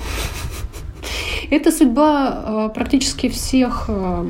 Это 1.50 1.72
судьба 1.72 2.28
а, 2.28 2.68
практически 2.68 3.28
всех 3.28 3.86
а, 3.88 4.26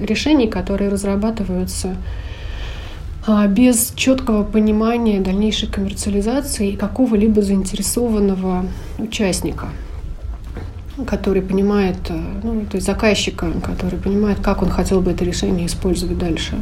решений, 0.00 0.48
которые 0.48 0.88
разрабатываются 0.88 1.96
без 3.48 3.92
четкого 3.94 4.44
понимания 4.44 5.20
дальнейшей 5.20 5.68
коммерциализации 5.68 6.72
и 6.72 6.76
какого-либо 6.76 7.42
заинтересованного 7.42 8.66
участника 8.98 9.68
который 11.06 11.42
понимает, 11.42 11.96
э, 12.08 12.20
ну, 12.42 12.64
то 12.68 12.76
есть 12.76 12.86
заказчика, 12.86 13.52
который 13.62 13.98
понимает, 13.98 14.40
как 14.40 14.62
он 14.62 14.68
хотел 14.68 15.00
бы 15.00 15.12
это 15.12 15.24
решение 15.24 15.66
использовать 15.66 16.18
дальше. 16.18 16.56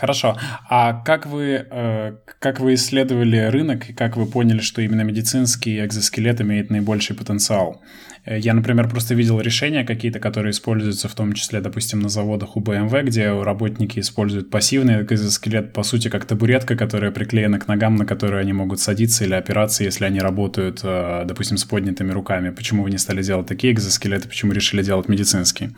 Хорошо. 0.00 0.36
А 0.68 0.92
как 1.04 1.26
вы, 1.26 1.66
э, 1.70 2.12
как 2.38 2.60
вы 2.60 2.74
исследовали 2.74 3.38
рынок 3.38 3.90
и 3.90 3.92
как 3.92 4.16
вы 4.16 4.26
поняли, 4.26 4.60
что 4.60 4.82
именно 4.82 5.02
медицинский 5.02 5.84
экзоскелет 5.84 6.40
имеет 6.40 6.70
наибольший 6.70 7.16
потенциал? 7.16 7.82
Э, 8.24 8.38
я, 8.38 8.54
например, 8.54 8.88
просто 8.88 9.14
видел 9.14 9.40
решения 9.40 9.84
какие-то, 9.84 10.18
которые 10.18 10.50
используются 10.50 11.08
в 11.08 11.14
том 11.14 11.32
числе, 11.32 11.60
допустим, 11.60 12.00
на 12.00 12.08
заводах 12.08 12.56
у 12.56 12.60
BMW, 12.60 13.02
где 13.02 13.30
работники 13.42 14.00
используют 14.00 14.50
пассивный 14.50 15.02
экзоскелет, 15.02 15.72
по 15.72 15.82
сути, 15.82 16.08
как 16.08 16.24
табуретка, 16.24 16.76
которая 16.76 17.10
приклеена 17.10 17.58
к 17.58 17.68
ногам, 17.68 17.96
на 17.96 18.06
которую 18.06 18.40
они 18.40 18.52
могут 18.52 18.80
садиться 18.80 19.24
или 19.24 19.34
опираться, 19.34 19.84
если 19.84 20.04
они 20.04 20.20
работают, 20.20 20.80
э, 20.82 21.24
допустим, 21.26 21.56
с 21.56 21.64
поднятыми 21.64 22.12
руками. 22.12 22.50
Почему 22.50 22.82
вы 22.82 22.90
не 22.90 22.98
стали 22.98 23.22
делать 23.22 23.46
такие 23.46 23.72
экзоскелеты? 23.72 24.28
Почему 24.28 24.52
решили 24.52 24.82
делать 24.82 25.08
медицинские? 25.08 25.70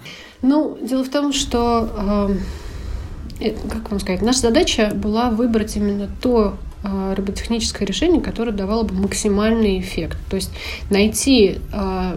Ну, 0.42 0.78
дело 0.86 1.04
в 1.04 1.10
том, 1.10 1.32
что 1.32 1.68
Э, 1.78 2.34
как 3.38 3.90
вам 3.90 4.00
сказать, 4.00 4.22
наша 4.22 4.40
задача 4.40 4.92
была 4.94 5.30
выбрать 5.30 5.76
именно 5.76 6.08
то 6.20 6.56
а, 6.82 7.14
роботехническое 7.14 7.86
решение, 7.86 8.20
которое 8.20 8.52
давало 8.52 8.84
бы 8.84 8.94
максимальный 8.94 9.80
эффект. 9.80 10.18
То 10.28 10.36
есть 10.36 10.50
найти 10.90 11.58
а, 11.72 12.16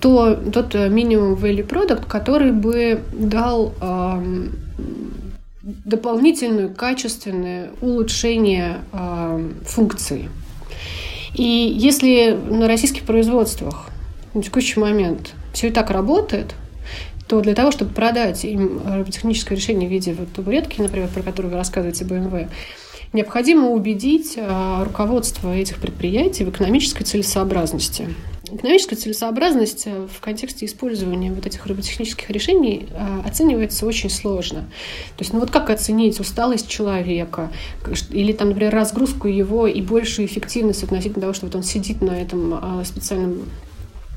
то, 0.00 0.34
тот 0.34 0.74
минимум 0.74 1.34
value 1.34 1.66
product, 1.66 2.06
который 2.06 2.52
бы 2.52 3.02
дал 3.12 3.74
а, 3.80 4.22
дополнительное 5.62 6.68
качественное 6.68 7.70
улучшение 7.80 8.78
функции. 9.66 10.30
И 11.34 11.42
если 11.42 12.30
на 12.30 12.66
российских 12.68 13.02
производствах 13.02 13.90
на 14.32 14.42
текущий 14.42 14.80
момент 14.80 15.34
все 15.52 15.68
и 15.68 15.70
так 15.70 15.90
работает, 15.90 16.54
то 17.28 17.40
для 17.42 17.54
того, 17.54 17.70
чтобы 17.70 17.92
продать 17.92 18.44
им 18.44 18.80
роботехническое 18.84 19.56
решение 19.56 19.88
в 19.88 19.92
виде 19.92 20.14
вот 20.14 20.32
табуретки, 20.32 20.80
например, 20.80 21.08
про 21.08 21.22
которую 21.22 21.52
вы 21.52 21.58
рассказываете 21.58 22.04
BMW, 22.04 22.48
необходимо 23.12 23.70
убедить 23.70 24.34
а, 24.38 24.82
руководство 24.84 25.54
этих 25.54 25.76
предприятий 25.76 26.44
в 26.44 26.50
экономической 26.50 27.04
целесообразности. 27.04 28.08
Экономическая 28.50 28.96
целесообразность 28.96 29.86
э, 29.86 30.06
в 30.10 30.20
контексте 30.20 30.64
использования 30.64 31.30
вот 31.30 31.44
этих 31.44 31.66
роботехнических 31.66 32.30
решений 32.30 32.88
оценивается 33.26 33.84
очень 33.84 34.08
сложно. 34.08 34.60
То 34.60 35.20
есть, 35.20 35.34
ну 35.34 35.40
вот 35.40 35.50
как 35.50 35.68
оценить 35.68 36.18
усталость 36.18 36.66
человека 36.66 37.50
или 38.10 38.32
там, 38.32 38.48
например, 38.48 38.72
разгрузку 38.72 39.28
его 39.28 39.66
и 39.66 39.82
большую 39.82 40.24
эффективность 40.24 40.82
относительно 40.82 41.20
того, 41.20 41.34
что 41.34 41.44
вот 41.44 41.56
он 41.56 41.62
сидит 41.62 42.00
на 42.00 42.12
этом 42.12 42.82
специальном 42.86 43.42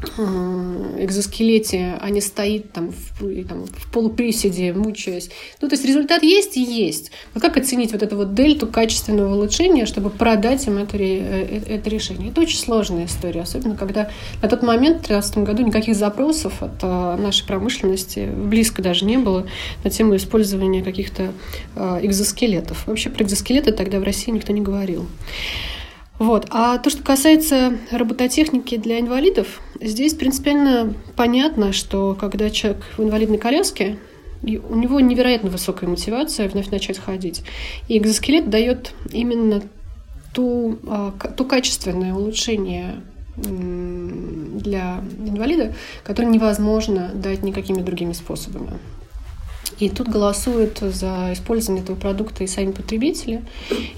экзоскелете, 0.02 1.98
а 2.02 2.10
не 2.10 2.22
стоит 2.22 2.72
там 2.72 2.92
в, 2.92 3.44
там, 3.48 3.66
в 3.66 3.92
полуприседе, 3.92 4.74
мучаясь. 4.74 5.30
Ну, 5.62 5.70
то 5.70 5.76
есть 5.76 5.86
результат 5.86 6.24
есть 6.24 6.58
и 6.58 6.62
есть. 6.62 7.12
Вот 7.34 7.42
как 7.42 7.58
оценить 7.58 7.92
вот 7.92 8.02
эту 8.02 8.16
вот 8.18 8.34
дельту 8.34 8.68
качественного 8.68 9.36
улучшения, 9.36 9.86
чтобы 9.86 10.10
продать 10.10 10.66
им 10.68 10.78
это, 10.78 10.98
э, 10.98 11.62
это 11.68 11.90
решение? 11.90 12.30
Это 12.30 12.42
очень 12.42 12.58
сложная 12.58 13.06
история, 13.06 13.42
особенно 13.42 13.76
когда 13.76 14.10
на 14.42 14.50
тот 14.50 14.64
момент, 14.64 15.04
в 15.04 15.08
2013 15.08 15.38
году, 15.40 15.64
никаких 15.64 15.96
запросов 15.96 16.62
от 16.62 16.82
э, 16.82 17.16
нашей 17.18 17.46
промышленности 17.46 18.28
близко 18.28 18.82
даже 18.82 19.06
не 19.06 19.18
было 19.18 19.46
на 19.84 19.90
тему 19.90 20.16
использования 20.16 20.84
каких-то 20.84 21.32
э, 21.76 22.00
экзоскелетов. 22.02 22.88
Вообще 22.88 23.10
про 23.10 23.24
экзоскелеты 23.24 23.72
тогда 23.72 24.00
в 24.00 24.04
России 24.04 24.32
никто 24.32 24.52
не 24.52 24.62
говорил. 24.62 25.08
Вот. 26.22 26.46
А 26.52 26.78
то, 26.78 26.92
что 26.92 27.02
касается 27.02 27.80
робототехники 27.90 28.78
для 28.78 29.00
инвалидов, 29.00 29.60
здесь 29.80 30.14
принципиально 30.14 30.94
понятно, 31.16 31.74
что 31.74 32.14
когда 32.14 32.52
человек 32.52 32.84
в 32.96 33.02
инвалидной 33.02 33.40
коляске, 33.40 33.98
у 34.44 34.76
него 34.76 35.00
невероятно 35.00 35.50
высокая 35.50 35.90
мотивация 35.90 36.48
вновь 36.48 36.70
начать 36.70 37.00
ходить. 37.00 37.42
И 37.88 37.98
экзоскелет 37.98 38.52
дает 38.52 38.94
именно 39.12 39.64
ту, 40.32 40.78
а, 40.88 41.12
то 41.12 41.44
качественное 41.44 42.14
улучшение 42.14 43.02
для 43.36 45.04
инвалида, 45.26 45.74
которое 46.04 46.28
невозможно 46.28 47.10
дать 47.16 47.42
никакими 47.42 47.82
другими 47.82 48.14
способами. 48.14 48.74
И 49.82 49.90
тут 49.90 50.10
голосуют 50.10 50.78
за 50.78 51.34
использование 51.34 51.84
этого 51.84 51.96
продукта 51.96 52.44
и 52.44 52.48
сами 52.48 52.72
потребители, 52.72 53.42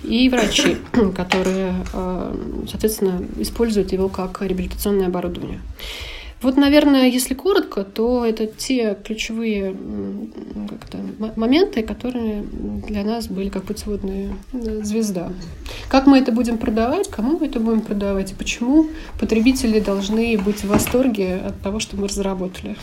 и 0.03 0.29
врачи, 0.29 0.77
которые, 1.15 1.75
э, 1.93 2.35
соответственно, 2.69 3.21
используют 3.37 3.91
его 3.91 4.07
как 4.07 4.41
реабилитационное 4.41 5.07
оборудование. 5.07 5.59
Вот, 6.41 6.55
наверное, 6.55 7.09
если 7.09 7.33
коротко, 7.33 7.83
то 7.83 8.25
это 8.25 8.47
те 8.47 8.97
ключевые 9.03 9.75
моменты, 11.35 11.83
которые 11.83 12.43
для 12.87 13.03
нас 13.03 13.27
были 13.27 13.49
как 13.49 13.63
путеводная 13.63 14.33
звезда. 14.53 15.33
Как 15.89 16.05
мы 16.05 16.19
это 16.19 16.31
будем 16.31 16.57
продавать, 16.57 17.09
кому 17.09 17.39
мы 17.39 17.47
это 17.47 17.59
будем 17.59 17.81
продавать 17.81 18.31
и 18.31 18.35
почему 18.35 18.87
потребители 19.19 19.81
должны 19.81 20.37
быть 20.37 20.63
в 20.63 20.67
восторге 20.67 21.35
от 21.35 21.61
того, 21.61 21.79
что 21.79 21.97
мы 21.97 22.07
разработали. 22.07 22.77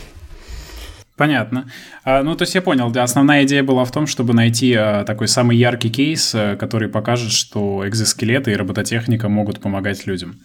Понятно. 1.21 1.67
А, 2.03 2.23
ну, 2.23 2.35
то 2.35 2.41
есть 2.45 2.55
я 2.55 2.63
понял, 2.63 2.89
да, 2.89 3.03
основная 3.03 3.43
идея 3.43 3.61
была 3.61 3.85
в 3.85 3.91
том, 3.91 4.07
чтобы 4.07 4.33
найти 4.33 4.73
а, 4.73 5.03
такой 5.03 5.27
самый 5.27 5.55
яркий 5.55 5.91
кейс, 5.91 6.33
а, 6.33 6.55
который 6.55 6.89
покажет, 6.89 7.31
что 7.31 7.87
экзоскелеты 7.87 8.51
и 8.51 8.55
робототехника 8.55 9.29
могут 9.29 9.59
помогать 9.59 10.07
людям. 10.07 10.39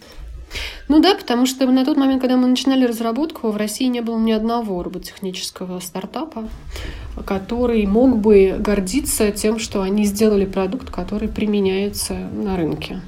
Ну 0.88 1.00
да, 1.00 1.14
потому 1.14 1.46
что 1.46 1.66
на 1.66 1.82
тот 1.86 1.96
момент, 1.96 2.20
когда 2.20 2.36
мы 2.36 2.46
начинали 2.46 2.84
разработку, 2.84 3.50
в 3.50 3.56
России 3.56 3.86
не 3.86 4.02
было 4.02 4.18
ни 4.18 4.32
одного 4.32 4.82
роботехнического 4.82 5.80
стартапа, 5.80 6.46
который 7.24 7.86
мог 7.86 8.18
бы 8.18 8.56
гордиться 8.58 9.30
тем, 9.30 9.58
что 9.58 9.80
они 9.80 10.04
сделали 10.04 10.44
продукт, 10.44 10.90
который 10.90 11.28
применяется 11.28 12.12
на 12.12 12.54
рынке. 12.54 13.00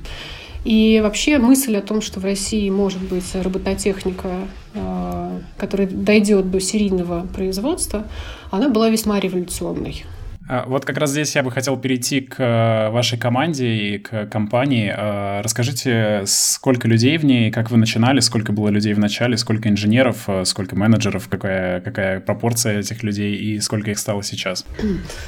И 0.64 1.00
вообще 1.02 1.38
мысль 1.38 1.76
о 1.76 1.82
том, 1.82 2.00
что 2.00 2.20
в 2.20 2.24
России 2.24 2.68
может 2.68 3.00
быть 3.02 3.34
робототехника, 3.34 4.28
э, 4.74 5.40
которая 5.56 5.88
дойдет 5.88 6.50
до 6.50 6.60
серийного 6.60 7.26
производства, 7.34 8.06
она 8.50 8.68
была 8.68 8.90
весьма 8.90 9.20
революционной. 9.20 10.04
А, 10.48 10.64
вот 10.66 10.86
как 10.86 10.96
раз 10.96 11.10
здесь 11.10 11.36
я 11.36 11.42
бы 11.42 11.50
хотел 11.50 11.76
перейти 11.76 12.22
к 12.22 12.36
э, 12.38 12.90
вашей 12.90 13.18
команде 13.18 13.66
и 13.68 13.98
к 13.98 14.26
компании. 14.26 14.92
А, 14.96 15.42
расскажите, 15.42 16.22
сколько 16.24 16.88
людей 16.88 17.18
в 17.18 17.24
ней, 17.24 17.50
как 17.50 17.70
вы 17.70 17.76
начинали, 17.76 18.20
сколько 18.20 18.52
было 18.52 18.70
людей 18.70 18.94
в 18.94 18.98
начале, 18.98 19.36
сколько 19.36 19.68
инженеров, 19.68 20.24
э, 20.26 20.46
сколько 20.46 20.74
менеджеров, 20.74 21.28
какая, 21.28 21.82
какая 21.82 22.20
пропорция 22.20 22.80
этих 22.80 23.02
людей 23.02 23.36
и 23.36 23.60
сколько 23.60 23.90
их 23.90 23.98
стало 23.98 24.22
сейчас? 24.22 24.64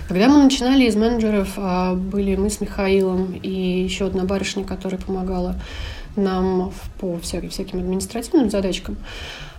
Когда 0.08 0.28
мы 0.28 0.42
начинали 0.42 0.84
из 0.84 0.96
менеджеров, 0.96 1.50
а, 1.58 1.94
были 1.94 2.36
мы 2.36 2.48
с 2.48 2.62
Михаилом 2.62 3.34
и 3.34 3.82
еще 3.82 4.06
одна 4.06 4.24
барышня, 4.24 4.64
которая 4.64 5.00
помогала 5.00 5.60
нам 6.16 6.72
по 6.98 7.18
всяким, 7.18 7.50
всяким 7.50 7.80
административным 7.80 8.48
задачкам 8.48 8.96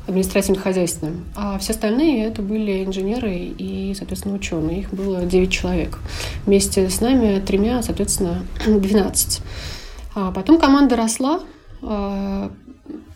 административно-хозяйственным. 0.08 1.26
А 1.36 1.58
все 1.60 1.74
остальные 1.74 2.26
это 2.26 2.42
были 2.42 2.84
инженеры 2.84 3.36
и, 3.36 3.94
соответственно, 3.96 4.36
ученые. 4.36 4.82
Их 4.82 4.94
было 4.94 5.26
9 5.26 5.52
человек. 5.52 6.00
Вместе 6.46 6.90
с 6.90 7.02
нами 7.02 7.40
тремя, 7.40 7.82
соответственно, 7.84 8.44
12. 8.66 9.42
А 10.16 10.32
потом 10.32 10.60
команда 10.60 10.96
росла, 10.96 11.42
а 11.82 12.52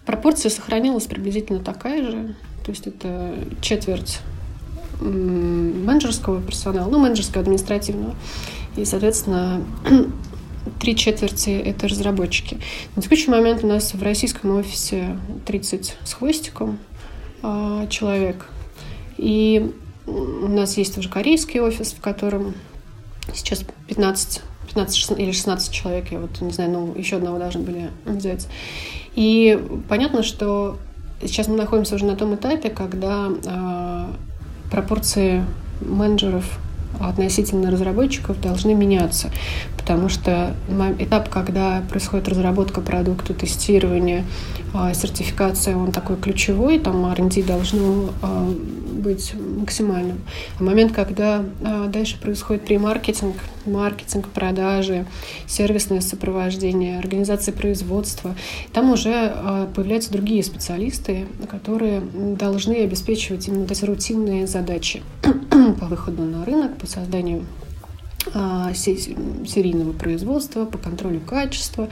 пропорция 0.05 0.49
сохранилась 0.49 1.05
приблизительно 1.05 1.59
такая 1.59 2.03
же. 2.03 2.35
То 2.63 2.71
есть 2.71 2.87
это 2.87 3.35
четверть 3.61 4.19
менеджерского 5.01 6.41
персонала, 6.41 6.89
ну, 6.89 6.99
менеджерского 6.99 7.41
административного. 7.41 8.15
И, 8.75 8.85
соответственно, 8.85 9.61
три 10.79 10.95
четверти— 10.95 11.49
это 11.65 11.87
разработчики. 11.87 12.57
На 12.95 13.01
текущий 13.01 13.29
момент 13.29 13.63
у 13.63 13.67
нас 13.67 13.93
в 13.93 14.01
российском 14.01 14.51
офисе 14.57 15.17
30 15.45 15.97
с 16.03 16.13
хвостиком 16.13 16.79
а, 17.41 17.87
человек. 17.87 18.47
И 19.17 19.71
у 20.07 20.47
нас 20.47 20.77
есть 20.77 20.97
уже 20.97 21.09
корейский 21.09 21.59
офис, 21.59 21.93
в 21.93 22.01
котором 22.01 22.53
сейчас 23.33 23.63
15 23.87 24.41
15 24.65 25.19
или 25.19 25.31
16 25.31 25.71
человек, 25.71 26.11
я 26.11 26.19
вот 26.19 26.41
не 26.41 26.51
знаю, 26.51 26.71
ну, 26.71 26.93
еще 26.95 27.17
одного 27.17 27.37
должны 27.37 27.61
были 27.61 27.91
взять. 28.03 28.47
И 29.15 29.57
понятно, 29.87 30.23
что 30.23 30.77
сейчас 31.21 31.47
мы 31.47 31.55
находимся 31.55 31.95
уже 31.95 32.05
на 32.05 32.15
том 32.15 32.35
этапе, 32.35 32.69
когда 32.69 33.29
э, 33.45 34.05
пропорции 34.71 35.45
менеджеров 35.81 36.59
относительно 36.99 37.71
разработчиков 37.71 38.39
должны 38.41 38.73
меняться, 38.73 39.31
потому 39.77 40.09
что 40.09 40.55
этап, 40.99 41.29
когда 41.29 41.81
происходит 41.89 42.27
разработка 42.27 42.81
продукта, 42.81 43.33
тестирование, 43.33 44.25
а, 44.73 44.93
сертификация, 44.93 45.77
он 45.77 45.91
такой 45.91 46.17
ключевой, 46.17 46.79
там 46.79 47.05
R&D 47.05 47.43
должно 47.43 48.09
а, 48.21 48.49
быть 48.95 49.33
максимальным. 49.35 50.19
А 50.59 50.63
момент, 50.63 50.91
когда 50.91 51.43
а, 51.63 51.87
дальше 51.87 52.19
происходит 52.19 52.65
премаркетинг, 52.65 53.35
маркетинг, 53.65 54.29
продажи, 54.29 55.05
сервисное 55.47 56.01
сопровождение, 56.01 56.99
организация 56.99 57.53
производства, 57.53 58.35
там 58.73 58.91
уже 58.91 59.67
появляются 59.75 60.11
другие 60.11 60.43
специалисты, 60.43 61.27
которые 61.49 62.01
должны 62.01 62.83
обеспечивать 62.83 63.47
именно 63.47 63.65
эти 63.65 63.85
рутинные 63.85 64.47
задачи 64.47 65.03
по 65.79 65.85
выходу 65.85 66.23
на 66.23 66.45
рынок, 66.45 66.77
по 66.77 66.87
созданию 66.87 67.45
серийного 68.33 69.93
производства, 69.93 70.65
по 70.65 70.77
контролю 70.77 71.19
качества, 71.19 71.89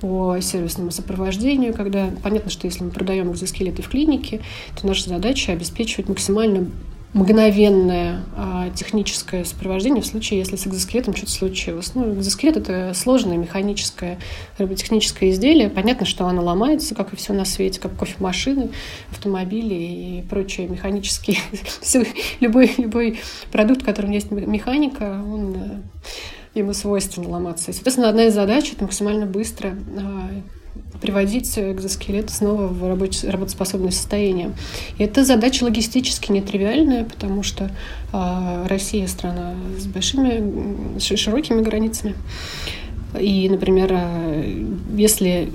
по 0.00 0.38
сервисному 0.40 0.90
сопровождению, 0.90 1.74
когда 1.74 2.10
понятно, 2.22 2.50
что 2.50 2.66
если 2.66 2.84
мы 2.84 2.90
продаем 2.90 3.32
экзоскелеты 3.32 3.82
в 3.82 3.88
клинике, 3.88 4.42
то 4.80 4.86
наша 4.86 5.08
задача 5.08 5.52
обеспечивать 5.52 6.08
максимально 6.08 6.70
мгновенное 7.12 8.24
а, 8.36 8.70
техническое 8.70 9.44
сопровождение 9.44 10.02
в 10.02 10.06
случае, 10.06 10.38
если 10.38 10.56
с 10.56 10.66
экзоскелетом 10.66 11.14
что-то 11.14 11.32
случилось. 11.32 11.94
Ну, 11.94 12.14
экзоскелет— 12.14 12.56
это 12.58 12.92
сложное 12.94 13.36
механическое, 13.36 14.18
роботехническое 14.58 15.30
изделие. 15.30 15.70
Понятно, 15.70 16.04
что 16.04 16.26
оно 16.26 16.42
ломается, 16.42 16.94
как 16.94 17.12
и 17.12 17.16
все 17.16 17.32
на 17.32 17.44
свете, 17.44 17.80
как 17.80 17.96
кофемашины, 17.96 18.70
автомобили 19.10 19.74
и 19.74 20.24
прочие 20.28 20.68
механические. 20.68 21.38
любой, 22.40 22.72
любой 22.76 23.20
продукт, 23.50 23.82
в 23.82 23.84
котором 23.84 24.10
есть 24.10 24.30
механика, 24.30 25.22
он 25.24 25.56
э, 25.56 26.58
ему 26.58 26.74
свойственно 26.74 27.28
ломаться. 27.28 27.70
И, 27.70 27.74
соответственно, 27.74 28.08
одна 28.08 28.24
из 28.24 28.34
задач— 28.34 28.72
это 28.72 28.84
максимально 28.84 29.26
быстро 29.26 29.76
а, 29.98 30.30
приводить 31.00 31.58
экзоскелет 31.58 32.30
снова 32.30 32.66
в 32.66 32.82
работоспособное 33.28 33.90
состояние. 33.90 34.52
И 34.98 35.04
это 35.04 35.24
задача 35.24 35.64
логистически 35.64 36.32
нетривиальная, 36.32 37.04
потому 37.04 37.42
что 37.42 37.70
э, 38.12 38.66
Россия 38.68 39.06
страна 39.06 39.54
с 39.78 39.86
большими, 39.86 40.98
широкими 40.98 41.60
границами. 41.62 42.14
И, 43.18 43.48
например, 43.48 43.90
а, 43.92 44.44
если 44.94 45.50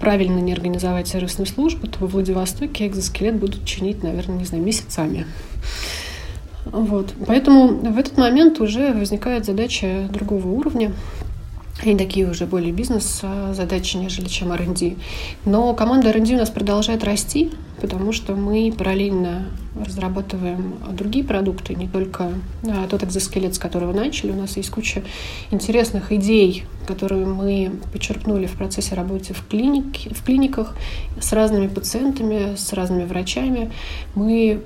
правильно 0.00 0.38
не 0.38 0.52
организовать 0.52 1.08
сервисную 1.08 1.46
службу, 1.46 1.86
то 1.86 1.98
во 2.00 2.06
Владивостоке 2.06 2.86
экзоскелет 2.86 3.36
будут 3.36 3.64
чинить, 3.64 4.02
наверное, 4.02 4.38
не 4.38 4.44
знаю, 4.44 4.64
месяцами. 4.64 5.26
Вот. 6.64 7.12
Поэтому 7.26 7.68
в 7.68 7.98
этот 7.98 8.16
момент 8.16 8.60
уже 8.60 8.92
возникает 8.92 9.44
задача 9.44 10.08
другого 10.12 10.48
уровня. 10.48 10.92
Они 11.80 11.96
такие 11.96 12.28
уже 12.28 12.46
более 12.46 12.72
бизнес-задачи, 12.72 13.96
нежели 13.96 14.28
чем 14.28 14.52
R&D. 14.52 14.96
Но 15.44 15.74
команда 15.74 16.10
R&D 16.10 16.34
у 16.34 16.38
нас 16.38 16.50
продолжает 16.50 17.02
расти, 17.02 17.50
потому 17.80 18.12
что 18.12 18.34
мы 18.34 18.72
параллельно 18.76 19.46
разрабатываем 19.74 20.74
другие 20.92 21.24
продукты, 21.24 21.74
не 21.74 21.88
только 21.88 22.32
а, 22.64 22.86
тот 22.88 23.02
экзоскелет, 23.04 23.54
с 23.54 23.58
которого 23.58 23.92
начали. 23.92 24.30
У 24.30 24.36
нас 24.36 24.56
есть 24.56 24.70
куча 24.70 25.02
интересных 25.50 26.12
идей, 26.12 26.64
которые 26.86 27.26
мы 27.26 27.72
почерпнули 27.92 28.46
в 28.46 28.52
процессе 28.52 28.94
работы 28.94 29.32
в, 29.32 29.46
клинике, 29.46 30.14
в 30.14 30.22
клиниках 30.22 30.76
с 31.20 31.32
разными 31.32 31.68
пациентами, 31.68 32.54
с 32.56 32.72
разными 32.72 33.04
врачами. 33.04 33.72
Мы 34.14 34.62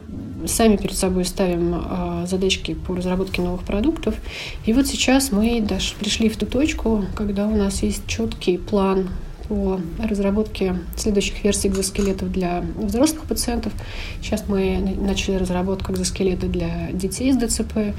сами 0.46 0.76
перед 0.76 0.96
собой 0.96 1.24
ставим 1.24 1.74
а, 1.74 2.26
задачки 2.26 2.74
по 2.74 2.96
разработке 2.96 3.42
новых 3.42 3.62
продуктов. 3.62 4.16
И 4.64 4.72
вот 4.72 4.86
сейчас 4.88 5.30
мы 5.30 5.60
даже 5.60 5.94
пришли 5.94 6.28
в 6.28 6.36
ту 6.36 6.46
точку, 6.46 7.04
когда 7.14 7.46
у 7.46 7.56
нас 7.56 7.82
есть 7.82 8.06
четкий 8.08 8.58
план 8.58 9.08
по 9.48 9.80
разработке 9.98 10.76
следующих 10.96 11.42
версий 11.44 11.68
экзоскелетов 11.68 12.30
для 12.32 12.64
взрослых 12.76 13.24
пациентов. 13.24 13.72
Сейчас 14.20 14.44
мы 14.48 14.78
начали 15.00 15.36
разработку 15.36 15.92
экзоскелета 15.92 16.46
для 16.46 16.90
детей 16.92 17.32
с 17.32 17.36
ДЦП. 17.36 17.94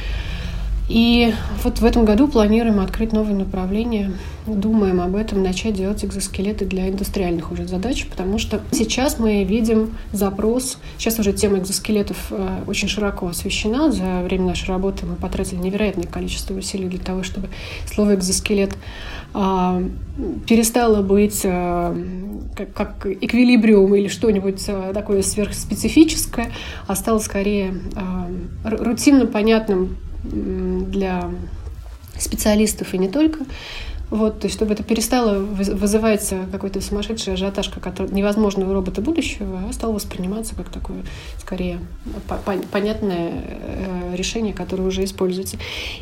И 0.88 1.34
вот 1.63 1.80
в 1.80 1.86
этом 1.86 2.06
году 2.06 2.30
планируем 2.30 2.80
открыть 2.80 3.12
новое 3.12 3.34
направление, 3.34 4.13
думаем 4.45 5.02
об 5.02 5.15
этом, 5.15 5.43
начать 5.43 5.73
делать 5.73 6.06
экзоскелеты 6.06 6.65
для 6.65 6.88
индустриальных 6.88 7.52
уже 7.52 7.67
задач, 7.67 8.06
потому 8.08 8.39
что 8.39 8.62
сейчас 8.71 9.19
мы 9.19 9.43
видим 9.43 9.97
запрос, 10.13 10.78
сейчас 10.97 11.19
уже 11.19 11.34
тема 11.34 11.60
экзоскелетов 11.60 12.17
э, 12.30 12.63
очень 12.67 12.88
широко 12.88 13.28
освещена, 13.28 13.91
за 13.91 14.21
время 14.23 14.45
нашей 14.45 14.69
работы 14.69 15.06
мы 15.06 15.15
потратили 15.15 15.60
невероятное 15.60 16.08
количество 16.08 16.54
усилий 16.54 16.88
для 16.88 17.00
того, 17.00 17.23
чтобы 17.23 17.50
слово 17.86 18.15
экзоскелет 18.15 18.73
а, 19.34 19.84
перестало 20.47 21.02
быть 21.02 21.41
а, 21.43 21.95
как, 22.56 22.73
как 22.73 23.06
эквилибриум 23.06 23.93
или 23.93 24.08
что-нибудь 24.08 24.63
а, 24.69 24.93
такое 24.93 25.21
сверхспецифическое, 25.21 26.52
а 26.88 26.95
стало 26.95 27.19
скорее 27.19 27.76
рутинно 28.63 29.26
понятным 29.26 29.97
для 30.32 31.32
специалистов 32.18 32.94
и 32.94 32.98
не 32.98 33.08
только. 33.08 33.46
Вот, 34.10 34.40
то 34.40 34.46
есть, 34.46 34.56
чтобы 34.56 34.74
это 34.74 34.84
перестало 34.84 35.40
вызывать 35.40 36.34
какой-то 36.50 36.80
сумасшедший 36.80 37.34
ажиотаж, 37.34 37.68
как 37.68 38.00
невозможного 38.12 38.74
робота 38.74 39.02
будущего, 39.02 39.63
а 39.70 39.74
стало 39.74 39.92
восприниматься 39.94 40.56
как 40.56 40.70
такое, 40.70 41.04
скорее, 41.40 41.80
понятное 42.72 43.44
э, 43.44 44.16
решение, 44.16 44.54
которое 44.54 44.84
уже 44.84 45.04
используется. 45.04 45.58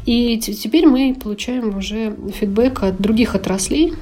И 0.05 0.37
теперь 0.37 0.85
мы 0.85 1.17
получаем 1.19 1.75
уже 1.75 2.15
фидбэк 2.39 2.83
от 2.83 3.01
других 3.01 3.33
отраслей, 3.33 3.95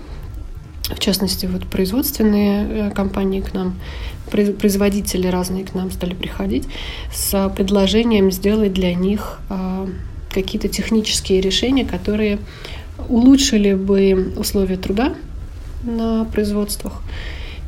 в 0.90 1.00
частности, 1.00 1.46
вот 1.46 1.66
производственные 1.68 2.90
э, 2.90 2.92
компании 2.92 3.40
к 3.40 3.54
нам, 3.54 3.76
производители 4.30 5.28
разные 5.28 5.64
к 5.64 5.74
нам 5.76 5.92
стали 5.92 6.14
приходить 6.14 6.68
с 7.14 7.50
предложением 7.56 8.32
сделать 8.32 8.74
для 8.74 8.94
них 8.94 9.40
а, 9.50 9.88
какие-то 10.34 10.68
технические 10.68 11.42
решения, 11.42 11.86
которые 11.86 12.40
улучшили 13.10 13.74
бы 13.74 14.34
условия 14.38 14.78
труда 14.78 15.14
на 15.84 16.26
производствах 16.26 17.02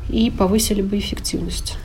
и 0.10 0.30
повысили 0.30 0.82
бы 0.82 0.98
эффективность. 0.98 1.78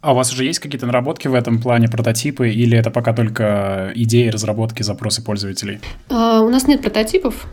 А 0.00 0.12
у 0.12 0.16
вас 0.16 0.32
уже 0.32 0.44
есть 0.44 0.58
какие-то 0.58 0.86
наработки 0.86 1.28
в 1.28 1.34
этом 1.34 1.60
плане, 1.60 1.86
прототипы, 1.86 2.50
или 2.50 2.76
это 2.76 2.90
пока 2.90 3.12
только 3.12 3.92
идеи, 3.94 4.28
разработки, 4.28 4.82
запросы 4.82 5.22
пользователей? 5.22 5.78
А, 6.08 6.40
у 6.40 6.50
нас 6.50 6.66
нет 6.66 6.82
прототипов, 6.82 7.46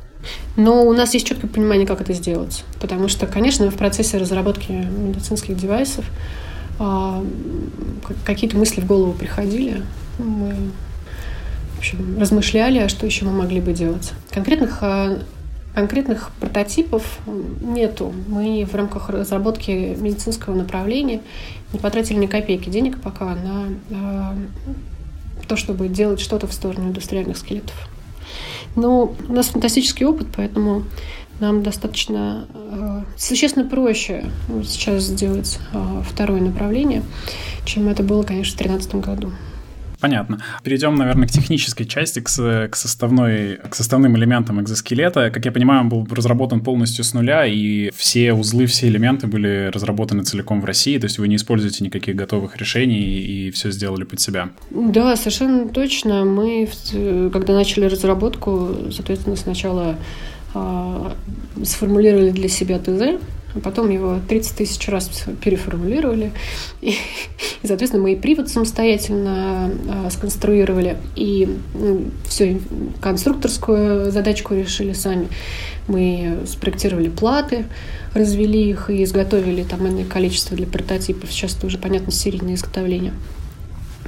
но 0.55 0.83
у 0.83 0.93
нас 0.93 1.13
есть 1.13 1.27
четкое 1.27 1.49
понимание, 1.49 1.85
как 1.85 2.01
это 2.01 2.11
сделать. 2.13 2.63
Потому 2.81 3.07
что, 3.07 3.27
конечно, 3.27 3.69
в 3.69 3.75
процессе 3.75 4.17
разработки 4.17 4.71
медицинских 4.71 5.57
девайсов 5.57 6.05
а, 6.79 7.23
какие-то 8.25 8.57
мысли 8.57 8.81
в 8.81 8.87
голову 8.87 9.13
приходили. 9.13 9.83
Мы 10.17 10.55
в 11.79 11.81
общем, 11.81 12.19
размышляли, 12.19 12.79
а 12.79 12.89
что 12.89 13.05
еще 13.05 13.23
мы 13.23 13.31
могли 13.31 13.61
бы 13.61 13.71
делать. 13.71 14.11
Конкретных 14.31 14.79
а, 14.81 15.17
Конкретных 15.73 16.31
прототипов 16.41 17.19
нету. 17.61 18.13
Мы 18.27 18.67
в 18.69 18.75
рамках 18.75 19.09
разработки 19.09 19.95
медицинского 19.97 20.53
направления 20.53 21.21
не 21.71 21.79
потратили 21.79 22.17
ни 22.17 22.25
копейки 22.25 22.69
денег 22.69 22.99
пока 22.99 23.35
на 23.35 23.67
э, 23.89 25.45
то, 25.47 25.55
чтобы 25.55 25.87
делать 25.87 26.19
что-то 26.19 26.47
в 26.47 26.53
сторону 26.53 26.89
индустриальных 26.89 27.37
скелетов. 27.37 27.87
Но 28.75 29.15
у 29.29 29.31
нас 29.31 29.47
фантастический 29.47 30.05
опыт, 30.05 30.27
поэтому 30.35 30.83
нам 31.39 31.63
достаточно 31.63 32.47
э, 32.53 33.03
существенно 33.15 33.69
проще 33.69 34.25
сейчас 34.63 35.03
сделать 35.03 35.59
э, 35.71 36.01
второе 36.03 36.41
направление, 36.41 37.03
чем 37.63 37.87
это 37.87 38.03
было, 38.03 38.23
конечно, 38.23 38.55
в 38.55 38.57
2013 38.57 38.95
году. 38.95 39.31
Понятно. 39.99 40.39
Перейдем, 40.63 40.95
наверное, 40.95 41.27
к 41.27 41.31
технической 41.31 41.85
части, 41.85 42.19
к, 42.19 42.25
к, 42.25 42.75
составной, 42.75 43.57
к 43.57 43.75
составным 43.75 44.15
элементам 44.15 44.62
экзоскелета. 44.62 45.29
Как 45.29 45.43
я 45.45 45.51
понимаю, 45.51 45.81
он 45.81 45.89
был 45.89 46.07
разработан 46.09 46.62
полностью 46.62 47.03
с 47.03 47.13
нуля, 47.13 47.45
и 47.45 47.91
все 47.91 48.33
узлы, 48.33 48.65
все 48.65 48.88
элементы 48.88 49.27
были 49.27 49.69
разработаны 49.73 50.23
целиком 50.23 50.62
в 50.62 50.65
России, 50.65 50.97
то 50.97 51.05
есть 51.05 51.19
вы 51.19 51.27
не 51.27 51.35
используете 51.35 51.83
никаких 51.83 52.15
готовых 52.15 52.57
решений 52.57 53.01
и 53.01 53.51
все 53.51 53.71
сделали 53.71 54.05
под 54.05 54.21
себя. 54.21 54.49
Да, 54.71 55.15
совершенно 55.15 55.67
точно. 55.67 56.23
Мы, 56.23 56.69
когда 57.31 57.53
начали 57.53 57.85
разработку, 57.85 58.75
соответственно, 58.91 59.35
сначала 59.35 59.97
э, 60.53 61.12
сформулировали 61.63 62.31
для 62.31 62.47
себя 62.47 62.79
ТЗ, 62.79 63.21
а 63.55 63.59
потом 63.59 63.89
его 63.89 64.19
30 64.27 64.57
тысяч 64.57 64.88
раз 64.88 65.25
переформулировали. 65.41 66.31
И, 66.81 66.95
и 67.62 67.67
соответственно, 67.67 68.03
мы 68.03 68.13
и 68.13 68.15
привод 68.15 68.49
самостоятельно 68.49 69.71
а, 69.89 70.09
сконструировали, 70.09 70.97
и 71.15 71.57
ну, 71.73 72.05
все, 72.25 72.59
конструкторскую 73.01 74.12
задачку 74.12 74.53
решили 74.53 74.93
сами. 74.93 75.27
Мы 75.88 76.39
спроектировали 76.45 77.09
платы, 77.09 77.65
развели 78.13 78.69
их 78.69 78.89
и 78.89 79.03
изготовили 79.03 79.63
там 79.63 79.88
иное 79.88 80.05
количество 80.05 80.55
для 80.55 80.67
прототипов. 80.67 81.31
Сейчас 81.31 81.55
это 81.57 81.67
уже, 81.67 81.77
понятно, 81.79 82.12
серийное 82.12 82.55
изготовление. 82.55 83.13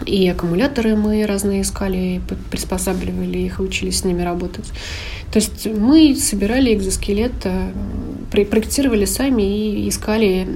И 0.05 0.27
аккумуляторы 0.27 0.95
мы 0.95 1.25
разные 1.25 1.61
искали, 1.61 2.21
приспосабливали 2.49 3.39
их 3.39 3.59
учились 3.59 3.99
с 3.99 4.03
ними 4.03 4.23
работать. 4.23 4.69
То 5.31 5.39
есть 5.39 5.65
мы 5.65 6.15
собирали 6.15 6.73
экзоскелет, 6.73 7.31
э, 7.45 7.71
проектировали 8.31 9.05
сами 9.05 9.43
и 9.43 9.89
искали 9.89 10.47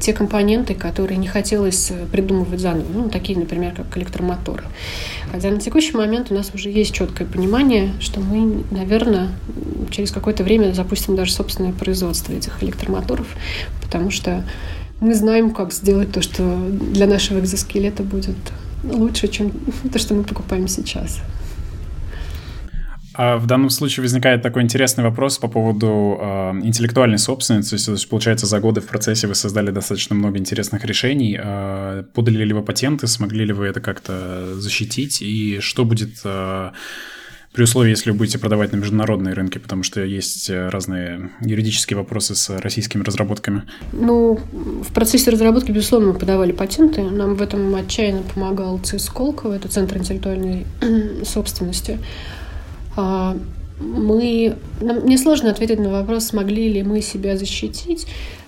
те 0.00 0.12
компоненты, 0.12 0.74
которые 0.74 1.18
не 1.18 1.26
хотелось 1.26 1.92
придумывать 2.10 2.60
заново. 2.60 2.86
Ну, 2.92 3.08
такие, 3.08 3.38
например, 3.38 3.74
как 3.74 3.96
электромоторы. 3.96 4.64
Хотя 5.30 5.50
на 5.50 5.60
текущий 5.60 5.96
момент 5.96 6.30
у 6.30 6.34
нас 6.34 6.50
уже 6.54 6.70
есть 6.70 6.92
четкое 6.92 7.26
понимание, 7.26 7.92
что 8.00 8.20
мы, 8.20 8.64
наверное, 8.70 9.30
через 9.90 10.10
какое-то 10.10 10.44
время 10.44 10.72
запустим 10.72 11.16
даже 11.16 11.32
собственное 11.32 11.72
производство 11.72 12.32
этих 12.32 12.62
электромоторов, 12.62 13.26
потому 13.82 14.10
что 14.10 14.44
мы 15.00 15.14
знаем, 15.14 15.50
как 15.50 15.72
сделать 15.72 16.12
то, 16.12 16.22
что 16.22 16.42
для 16.70 17.06
нашего 17.06 17.40
экзоскелета 17.40 18.02
будет 18.04 18.36
лучше, 18.84 19.28
чем 19.28 19.50
то, 19.92 19.98
что 19.98 20.14
мы 20.14 20.22
покупаем 20.24 20.68
сейчас. 20.68 21.20
А 23.14 23.36
в 23.36 23.46
данном 23.46 23.68
случае 23.68 24.02
возникает 24.02 24.42
такой 24.42 24.62
интересный 24.62 25.04
вопрос 25.04 25.38
по 25.38 25.48
поводу 25.48 26.18
э, 26.18 26.50
интеллектуальной 26.62 27.18
собственности. 27.18 27.76
То 27.76 27.92
есть, 27.92 28.08
получается, 28.08 28.46
за 28.46 28.58
годы 28.58 28.80
в 28.80 28.86
процессе 28.86 29.26
вы 29.26 29.34
создали 29.34 29.70
достаточно 29.70 30.16
много 30.16 30.38
интересных 30.38 30.84
решений. 30.86 31.38
Э, 31.38 32.04
подали 32.14 32.44
ли 32.44 32.54
вы 32.54 32.62
патенты, 32.62 33.06
смогли 33.06 33.44
ли 33.44 33.52
вы 33.52 33.66
это 33.66 33.80
как-то 33.80 34.58
защитить? 34.58 35.20
И 35.20 35.60
что 35.60 35.84
будет 35.84 36.20
э, 36.24 36.70
при 37.52 37.64
условии, 37.64 37.90
если 37.90 38.10
вы 38.10 38.16
будете 38.16 38.38
продавать 38.38 38.72
на 38.72 38.76
международные 38.76 39.34
рынки, 39.34 39.58
потому 39.58 39.82
что 39.82 40.02
есть 40.02 40.48
э, 40.48 40.68
разные 40.70 41.30
юридические 41.42 41.98
вопросы 41.98 42.34
с 42.34 42.48
российскими 42.60 43.02
разработками? 43.02 43.64
Ну, 43.92 44.40
в 44.52 44.92
процессе 44.94 45.30
разработки, 45.30 45.70
безусловно, 45.70 46.12
мы 46.12 46.18
подавали 46.18 46.52
патенты. 46.52 47.02
Нам 47.02 47.34
в 47.34 47.42
этом 47.42 47.74
отчаянно 47.74 48.22
помогал 48.22 48.78
ЦИС 48.78 49.04
Сколково, 49.04 49.54
это 49.54 49.68
Центр 49.68 49.98
интеллектуальной 49.98 50.66
собственности. 51.24 51.98
А, 52.96 53.36
мы, 53.78 54.56
нам, 54.80 55.00
мне 55.00 55.18
сложно 55.18 55.50
ответить 55.50 55.78
на 55.78 55.90
вопрос, 55.90 56.26
смогли 56.26 56.72
ли 56.72 56.82
мы 56.82 57.02
себя 57.02 57.36
защитить. 57.36 58.06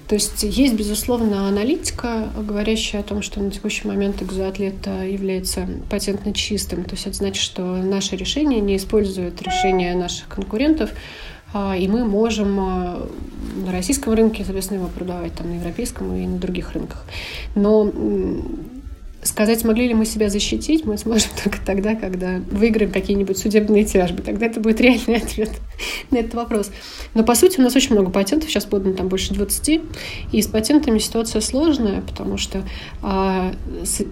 То 0.09 0.17
есть 0.17 0.43
есть, 0.43 0.75
безусловно, 0.75 1.49
аналитика, 1.49 2.29
говорящая 2.37 3.01
о 3.01 3.05
том, 3.05 3.23
что 3.23 3.41
на 3.41 3.51
текущий 3.51 3.89
момент 3.89 4.23
экзоатлет 4.23 4.87
является 4.87 5.67
патентно 5.89 6.35
чистым. 6.35 6.85
То 6.85 6.93
есть 6.93 7.07
это 7.07 7.17
значит, 7.17 7.43
что 7.43 7.63
наше 7.63 8.17
решение 8.17 8.61
не 8.61 8.77
использует 8.77 9.41
решения 9.41 9.95
наших 9.95 10.29
конкурентов, 10.29 10.91
а, 11.55 11.77
и 11.77 11.87
мы 11.87 12.05
можем 12.05 12.59
а, 12.61 13.09
на 13.65 13.73
российском 13.73 14.13
рынке, 14.13 14.43
соответственно, 14.45 14.79
его 14.79 14.89
продавать 14.89 15.35
там, 15.35 15.49
на 15.51 15.55
европейском 15.55 16.15
и 16.17 16.27
на 16.27 16.39
других 16.39 16.73
рынках. 16.73 17.05
Но 17.55 17.91
Сказать, 19.25 19.61
смогли 19.61 19.89
ли 19.89 19.95
мы 19.95 20.05
себя 20.05 20.29
защитить, 20.29 20.85
мы 20.85 20.99
сможем 20.99 21.31
только 21.43 21.59
тогда, 21.65 21.95
когда 21.95 22.43
выиграем 22.51 22.93
какие-нибудь 22.93 23.39
судебные 23.39 23.85
тяжбы. 23.85 24.23
Тогда 24.23 24.47
это 24.47 24.61
будет 24.61 24.83
реальный 24.83 25.17
ответ 25.23 25.51
на 26.11 26.19
этот 26.19 26.35
вопрос. 26.35 26.71
Но, 27.15 27.25
по 27.25 27.35
сути, 27.35 27.59
у 27.59 27.63
нас 27.63 27.75
очень 27.75 27.93
много 27.93 28.11
патентов, 28.11 28.51
сейчас 28.51 28.67
подано 28.67 28.95
там 28.95 29.09
больше 29.09 29.33
20, 29.33 29.81
и 30.31 30.43
с 30.43 30.47
патентами 30.47 30.99
ситуация 30.99 31.41
сложная, 31.41 32.03
потому 32.03 32.37
что 32.37 32.63
а, 33.01 33.55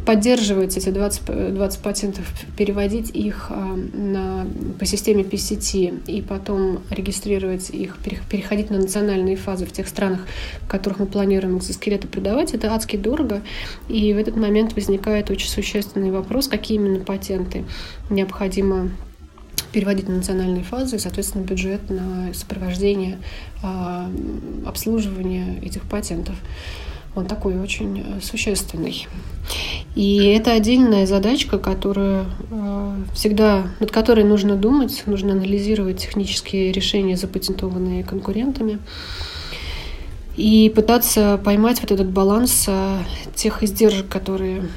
поддерживать 0.06 0.78
эти 0.78 0.88
20, 0.88 1.54
20 1.54 1.80
патентов, 1.82 2.26
переводить 2.56 3.10
их 3.14 3.48
а, 3.50 3.76
на, 3.92 4.46
по 4.78 4.86
системе 4.86 5.24
PCT 5.24 6.04
и 6.06 6.22
потом 6.22 6.80
регистрировать 6.88 7.68
их, 7.68 7.98
переходить 8.30 8.70
на 8.70 8.78
национальные 8.78 9.36
фазы 9.36 9.66
в 9.66 9.72
тех 9.72 9.88
странах, 9.88 10.26
в 10.62 10.68
которых 10.68 11.00
мы 11.00 11.06
планируем 11.06 11.58
экзоскелеты 11.58 12.08
продавать, 12.08 12.54
это 12.54 12.72
адски 12.72 12.96
дорого, 12.96 13.42
и 13.90 14.14
в 14.14 14.16
этот 14.16 14.36
момент 14.36 14.72
возникает 14.74 15.01
возникает 15.02 15.30
очень 15.30 15.48
существенный 15.48 16.12
вопрос, 16.12 16.46
какие 16.46 16.78
именно 16.78 17.04
патенты 17.04 17.64
необходимо 18.08 18.90
переводить 19.72 20.08
на 20.08 20.16
национальные 20.16 20.62
фазы 20.62 20.96
и, 20.96 20.98
соответственно, 20.98 21.42
бюджет 21.42 21.90
на 21.90 22.32
сопровождение, 22.34 23.18
а, 23.62 24.08
обслуживание 24.64 25.58
этих 25.60 25.82
патентов. 25.82 26.36
Он 27.14 27.26
такой 27.26 27.58
очень 27.58 28.00
э, 28.00 28.20
существенный. 28.22 29.06
И 29.94 30.24
это 30.24 30.52
отдельная 30.52 31.04
задачка, 31.04 31.58
которая 31.58 32.24
э, 32.50 32.96
всегда, 33.12 33.66
над 33.80 33.90
которой 33.90 34.24
нужно 34.24 34.56
думать, 34.56 35.02
нужно 35.04 35.32
анализировать 35.32 35.98
технические 35.98 36.72
решения, 36.72 37.18
запатентованные 37.18 38.02
конкурентами 38.02 38.78
и 40.36 40.72
пытаться 40.74 41.38
поймать 41.44 41.80
вот 41.82 41.90
этот 41.90 42.08
баланс 42.10 42.64
э, 42.68 42.98
тех 43.34 43.62
издержек, 43.62 44.08
которые 44.08 44.68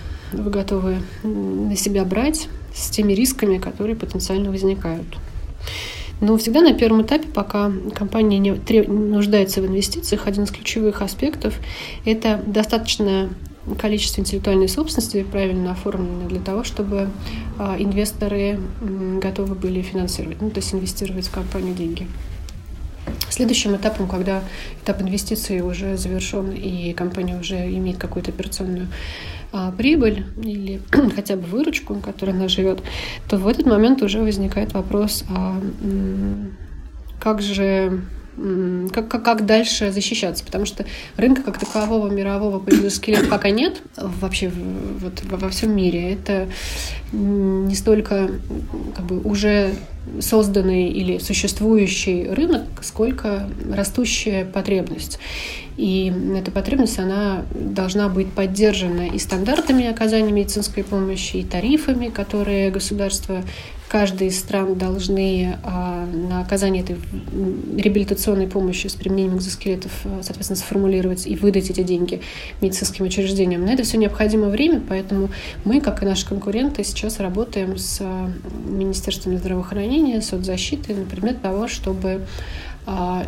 вы 0.41 0.51
готовы 0.51 0.97
на 1.23 1.75
себя 1.75 2.05
брать 2.05 2.47
с 2.73 2.89
теми 2.89 3.13
рисками, 3.13 3.57
которые 3.57 3.95
потенциально 3.95 4.49
возникают. 4.49 5.07
Но 6.21 6.37
всегда 6.37 6.61
на 6.61 6.73
первом 6.73 7.01
этапе, 7.01 7.27
пока 7.27 7.71
компания 7.93 8.39
не 8.39 8.51
нуждается 8.51 9.61
в 9.61 9.67
инвестициях, 9.67 10.27
один 10.27 10.43
из 10.43 10.51
ключевых 10.51 11.01
аспектов– 11.01 11.55
это 12.05 12.41
достаточное 12.45 13.29
количество 13.79 14.21
интеллектуальной 14.21 14.69
собственности, 14.69 15.23
правильно 15.23 15.71
оформленной 15.71 16.27
для 16.27 16.39
того, 16.39 16.63
чтобы 16.63 17.09
а, 17.57 17.75
инвесторы 17.79 18.59
готовы 19.21 19.55
были 19.55 19.81
финансировать, 19.81 20.39
ну, 20.39 20.51
то 20.51 20.59
есть 20.59 20.73
инвестировать 20.73 21.27
в 21.27 21.31
компанию 21.31 21.73
деньги. 21.73 22.07
Следующим 23.29 23.75
этапом, 23.75 24.07
когда 24.07 24.43
этап 24.83 25.01
инвестиций 25.01 25.61
уже 25.61 25.97
завершен 25.97 26.51
и 26.51 26.93
компания 26.93 27.37
уже 27.37 27.55
имеет 27.55 27.97
какую-то 27.97 28.31
операционную 28.31 28.87
а, 29.57 29.71
прибыль 29.71 30.25
или 30.43 30.81
хотя 31.15 31.37
бы 31.37 31.43
выручку, 31.43 31.95
которой 31.95 32.31
она 32.31 32.49
живет, 32.49 32.83
то 33.29 33.37
в 33.37 33.47
этот 33.47 33.65
момент 33.65 34.01
уже 34.01 34.19
возникает 34.19 34.73
вопрос, 34.73 35.23
а 35.29 35.61
как 37.21 37.41
же 37.41 38.01
как, 38.93 39.07
как, 39.07 39.23
как 39.23 39.45
дальше 39.45 39.91
защищаться, 39.91 40.43
потому 40.43 40.65
что 40.65 40.85
рынка 41.17 41.41
как 41.41 41.57
такового 41.57 42.09
мирового 42.09 42.61
экзоскелету 42.67 43.27
пока 43.29 43.49
нет 43.49 43.81
вообще 43.95 44.49
вот, 44.49 45.23
во 45.23 45.49
всем 45.49 45.75
мире. 45.75 46.13
Это 46.13 46.47
не 47.11 47.75
столько 47.75 48.29
как 48.95 49.05
бы 49.05 49.21
уже 49.21 49.73
созданный 50.19 50.89
или 50.89 51.17
существующий 51.17 52.27
рынок, 52.29 52.63
сколько 52.81 53.49
растущая 53.71 54.45
потребность. 54.45 55.19
И 55.77 56.13
эта 56.37 56.51
потребность, 56.51 56.99
она 56.99 57.43
должна 57.53 58.07
быть 58.07 58.31
поддержана 58.31 59.07
и 59.07 59.19
стандартами 59.19 59.87
оказания 59.87 60.31
медицинской 60.31 60.83
помощи, 60.83 61.37
и 61.37 61.43
тарифами, 61.43 62.07
которые 62.07 62.71
государство 62.71 63.43
каждой 63.87 64.27
из 64.27 64.39
стран 64.39 64.75
должны 64.75 65.57
а, 65.63 66.05
на 66.05 66.41
оказание 66.41 66.83
этой 66.83 66.97
реабилитационной 67.77 68.47
помощи 68.47 68.87
с 68.87 68.95
применением 68.95 69.37
экзоскелетов, 69.37 69.91
а, 70.05 70.21
соответственно, 70.23 70.57
сформулировать 70.57 71.27
и 71.27 71.35
выдать 71.35 71.69
эти 71.69 71.83
деньги 71.83 72.21
медицинским 72.61 73.05
учреждениям. 73.05 73.63
На 73.65 73.69
это 73.69 73.83
все 73.83 73.97
необходимо 73.97 74.49
время, 74.49 74.81
поэтому 74.87 75.29
мы, 75.63 75.81
как 75.81 76.01
и 76.01 76.05
наши 76.05 76.27
конкуренты, 76.27 76.83
сейчас 76.83 77.19
работаем 77.19 77.77
с 77.77 77.99
а, 78.01 78.31
Министерством 78.67 79.37
здравоохранения, 79.37 80.21
соцзащиты 80.21 80.95
на 80.95 81.05
предмет 81.05 81.41
того, 81.41 81.67
чтобы 81.67 82.25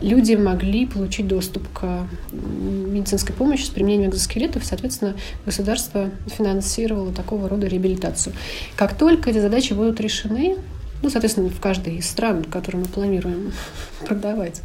люди 0.04 0.36
могли 0.36 0.86
получить 0.86 1.28
доступ 1.28 1.68
к 1.74 2.08
медицинской 2.32 3.34
помощи 3.34 3.64
с 3.64 3.70
применением 3.70 4.12
экзоскелетов, 4.12 4.64
соответственно, 4.64 5.16
государство 5.48 6.12
финансировало 6.28 7.12
такого 7.12 7.50
рода 7.50 7.66
реабилитацию. 7.66 8.36
Как 8.76 8.96
только 8.96 9.32
эти 9.32 9.40
задачи 9.40 9.74
будут 9.74 10.00
решены, 10.00 10.57
ну, 11.02 11.10
соответственно, 11.10 11.50
в 11.50 11.60
каждой 11.60 11.98
из 11.98 12.10
стран, 12.10 12.44
которые 12.44 12.82
мы 12.82 12.88
планируем 12.88 13.54
продавать, 14.06 14.62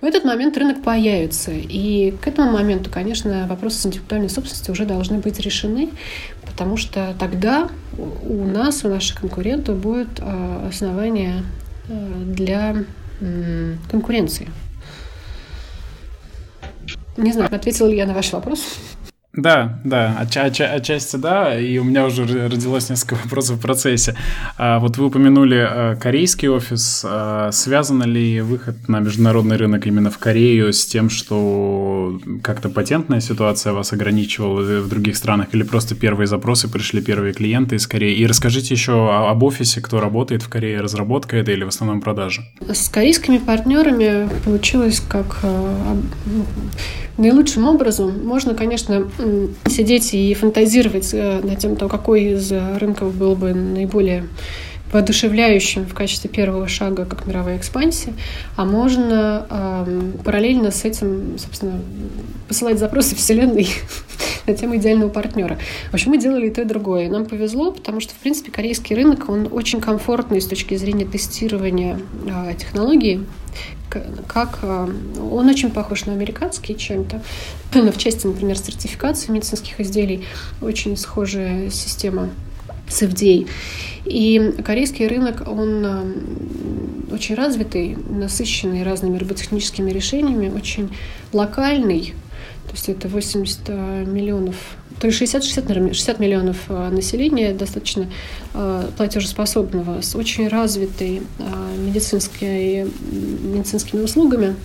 в 0.00 0.04
этот 0.04 0.24
момент 0.24 0.56
рынок 0.56 0.82
появится. 0.82 1.50
И 1.52 2.12
к 2.22 2.28
этому 2.28 2.52
моменту, 2.52 2.88
конечно, 2.90 3.46
вопросы 3.48 3.78
с 3.78 3.86
интеллектуальной 3.86 4.28
собственностью 4.28 4.72
уже 4.72 4.84
должны 4.84 5.18
быть 5.18 5.40
решены, 5.40 5.90
потому 6.46 6.76
что 6.76 7.14
тогда 7.18 7.68
у 7.96 8.44
нас, 8.44 8.84
у 8.84 8.88
наших 8.88 9.20
конкурентов 9.20 9.76
будет 9.78 10.20
а, 10.20 10.68
основание 10.68 11.42
а, 11.88 11.92
для 12.24 12.84
конкуренции. 13.90 14.48
Не 17.16 17.32
знаю, 17.32 17.52
ответила 17.52 17.88
ли 17.88 17.96
я 17.96 18.06
на 18.06 18.14
ваш 18.14 18.32
вопрос. 18.32 18.78
Да, 19.38 19.78
да, 19.84 20.18
отча- 20.20 20.50
отча- 20.50 20.74
отчасти 20.74 21.14
да, 21.14 21.56
и 21.56 21.78
у 21.78 21.84
меня 21.84 22.06
уже 22.06 22.24
родилось 22.24 22.90
несколько 22.90 23.14
вопросов 23.22 23.58
в 23.58 23.60
процессе. 23.60 24.16
А, 24.56 24.80
вот 24.80 24.96
вы 24.96 25.06
упомянули 25.06 25.58
а, 25.58 25.94
корейский 25.94 26.48
офис. 26.48 27.04
А, 27.08 27.50
связан 27.52 28.02
ли 28.02 28.40
выход 28.40 28.88
на 28.88 28.98
международный 28.98 29.56
рынок 29.56 29.86
именно 29.86 30.10
в 30.10 30.18
Корею 30.18 30.72
с 30.72 30.84
тем, 30.84 31.08
что 31.08 32.20
как-то 32.42 32.68
патентная 32.68 33.20
ситуация 33.20 33.72
вас 33.72 33.92
ограничивала 33.92 34.60
в 34.80 34.88
других 34.88 35.16
странах, 35.16 35.48
или 35.52 35.62
просто 35.62 35.94
первые 35.94 36.26
запросы 36.26 36.68
пришли, 36.68 37.00
первые 37.00 37.32
клиенты 37.32 37.76
из 37.76 37.86
Кореи? 37.86 38.16
И 38.16 38.26
расскажите 38.26 38.74
еще 38.74 39.08
об 39.08 39.44
офисе, 39.44 39.80
кто 39.80 40.00
работает 40.00 40.42
в 40.42 40.48
Корее, 40.48 40.80
разработка 40.80 41.36
это 41.36 41.52
или 41.52 41.62
в 41.62 41.68
основном 41.68 42.00
продажа? 42.00 42.42
С 42.72 42.88
корейскими 42.88 43.38
партнерами 43.38 44.28
получилось 44.44 45.00
как 45.08 45.38
а, 45.44 45.96
ну, 46.26 46.44
наилучшим 47.18 47.66
образом. 47.66 48.26
Можно, 48.26 48.54
конечно, 48.54 49.06
сидеть 49.66 50.14
и 50.14 50.34
фантазировать 50.34 51.10
э, 51.12 51.40
на 51.42 51.56
тем, 51.56 51.76
какой 51.76 52.32
из 52.32 52.52
рынков 52.52 53.14
был 53.14 53.34
бы 53.34 53.54
наиболее 53.54 54.24
воодушевляющим 54.92 55.86
в 55.86 55.94
качестве 55.94 56.30
первого 56.30 56.66
шага 56.68 57.04
как 57.04 57.26
мировая 57.26 57.58
экспансия, 57.58 58.14
а 58.56 58.64
можно 58.64 59.46
э, 59.48 60.12
параллельно 60.24 60.70
с 60.70 60.84
этим, 60.84 61.38
собственно, 61.38 61.80
посылать 62.48 62.78
запросы 62.78 63.14
Вселенной 63.16 63.68
на 64.48 64.54
тему 64.54 64.76
идеального 64.76 65.08
партнера. 65.08 65.58
В 65.90 65.94
общем, 65.94 66.10
мы 66.10 66.18
делали 66.18 66.48
и 66.48 66.50
то, 66.50 66.62
и 66.62 66.64
другое. 66.64 67.08
Нам 67.08 67.26
повезло, 67.26 67.72
потому 67.72 68.00
что, 68.00 68.14
в 68.14 68.16
принципе, 68.16 68.50
корейский 68.50 68.96
рынок, 68.96 69.28
он 69.28 69.48
очень 69.50 69.80
комфортный 69.80 70.40
с 70.40 70.46
точки 70.46 70.74
зрения 70.76 71.04
тестирования 71.04 72.00
э, 72.26 72.54
технологий, 72.58 73.24
как 74.26 74.58
э, 74.62 74.88
он 75.32 75.48
очень 75.48 75.70
похож 75.70 76.06
на 76.06 76.12
американский 76.12 76.76
чем-то. 76.76 77.22
Но 77.74 77.92
в 77.92 77.98
части, 77.98 78.26
например, 78.26 78.58
сертификации 78.58 79.32
медицинских 79.32 79.80
изделий 79.80 80.24
очень 80.60 80.96
схожая 80.96 81.70
система 81.70 82.30
с 82.88 83.02
FDA. 83.02 83.48
И 84.04 84.54
корейский 84.64 85.06
рынок, 85.06 85.44
он 85.46 85.84
э, 85.84 86.14
очень 87.12 87.34
развитый, 87.34 87.96
насыщенный 88.08 88.82
разными 88.82 89.18
роботехническими 89.18 89.90
решениями, 89.90 90.50
очень 90.54 90.90
локальный. 91.32 92.14
То 92.68 92.74
есть 92.74 92.88
это 92.88 93.08
80 93.08 93.60
э, 93.68 94.04
миллионов, 94.04 94.56
то 95.00 95.06
есть 95.06 95.20
60-60, 95.20 95.94
60 95.94 96.18
миллионов 96.18 96.56
э, 96.68 96.90
населения 96.90 97.52
достаточно 97.52 98.06
платежеспособного, 98.96 100.00
с 100.00 100.14
очень 100.14 100.48
развитой 100.48 101.22
медицинской, 101.78 102.84
медицинскими 102.84 104.02
услугами 104.02 104.56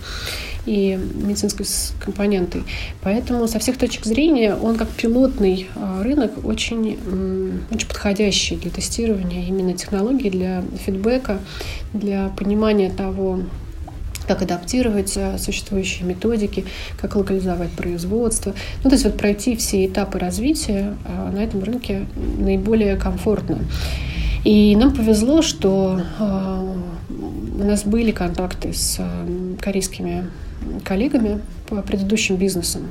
и 0.66 0.98
медицинской 1.14 1.66
компонентой. 2.00 2.64
Поэтому 3.02 3.46
со 3.46 3.58
всех 3.58 3.78
точек 3.78 4.04
зрения 4.04 4.54
он 4.54 4.76
как 4.76 4.88
пилотный 4.88 5.68
рынок 6.02 6.44
очень, 6.44 6.98
очень 7.70 7.88
подходящий 7.88 8.56
для 8.56 8.70
тестирования 8.70 9.46
именно 9.46 9.74
технологий, 9.74 10.30
для 10.30 10.64
фидбэка, 10.84 11.38
для 11.92 12.30
понимания 12.36 12.90
того, 12.90 13.40
как 14.26 14.42
адаптировать 14.42 15.14
а, 15.16 15.38
существующие 15.38 16.06
методики, 16.06 16.64
как 17.00 17.16
локализовать 17.16 17.70
производство. 17.70 18.54
Ну, 18.82 18.90
то 18.90 18.94
есть 18.94 19.04
вот 19.04 19.16
пройти 19.16 19.56
все 19.56 19.86
этапы 19.86 20.18
развития 20.18 20.96
а, 21.04 21.30
на 21.30 21.42
этом 21.42 21.62
рынке 21.62 22.06
наиболее 22.38 22.96
комфортно. 22.96 23.58
И 24.44 24.76
нам 24.76 24.94
повезло, 24.94 25.40
что 25.40 26.02
у 26.18 27.64
нас 27.64 27.84
были 27.84 28.10
контакты 28.10 28.74
с 28.74 29.00
корейскими 29.58 30.26
коллегами 30.84 31.40
по 31.68 31.82
предыдущим 31.82 32.36
бизнесам. 32.36 32.90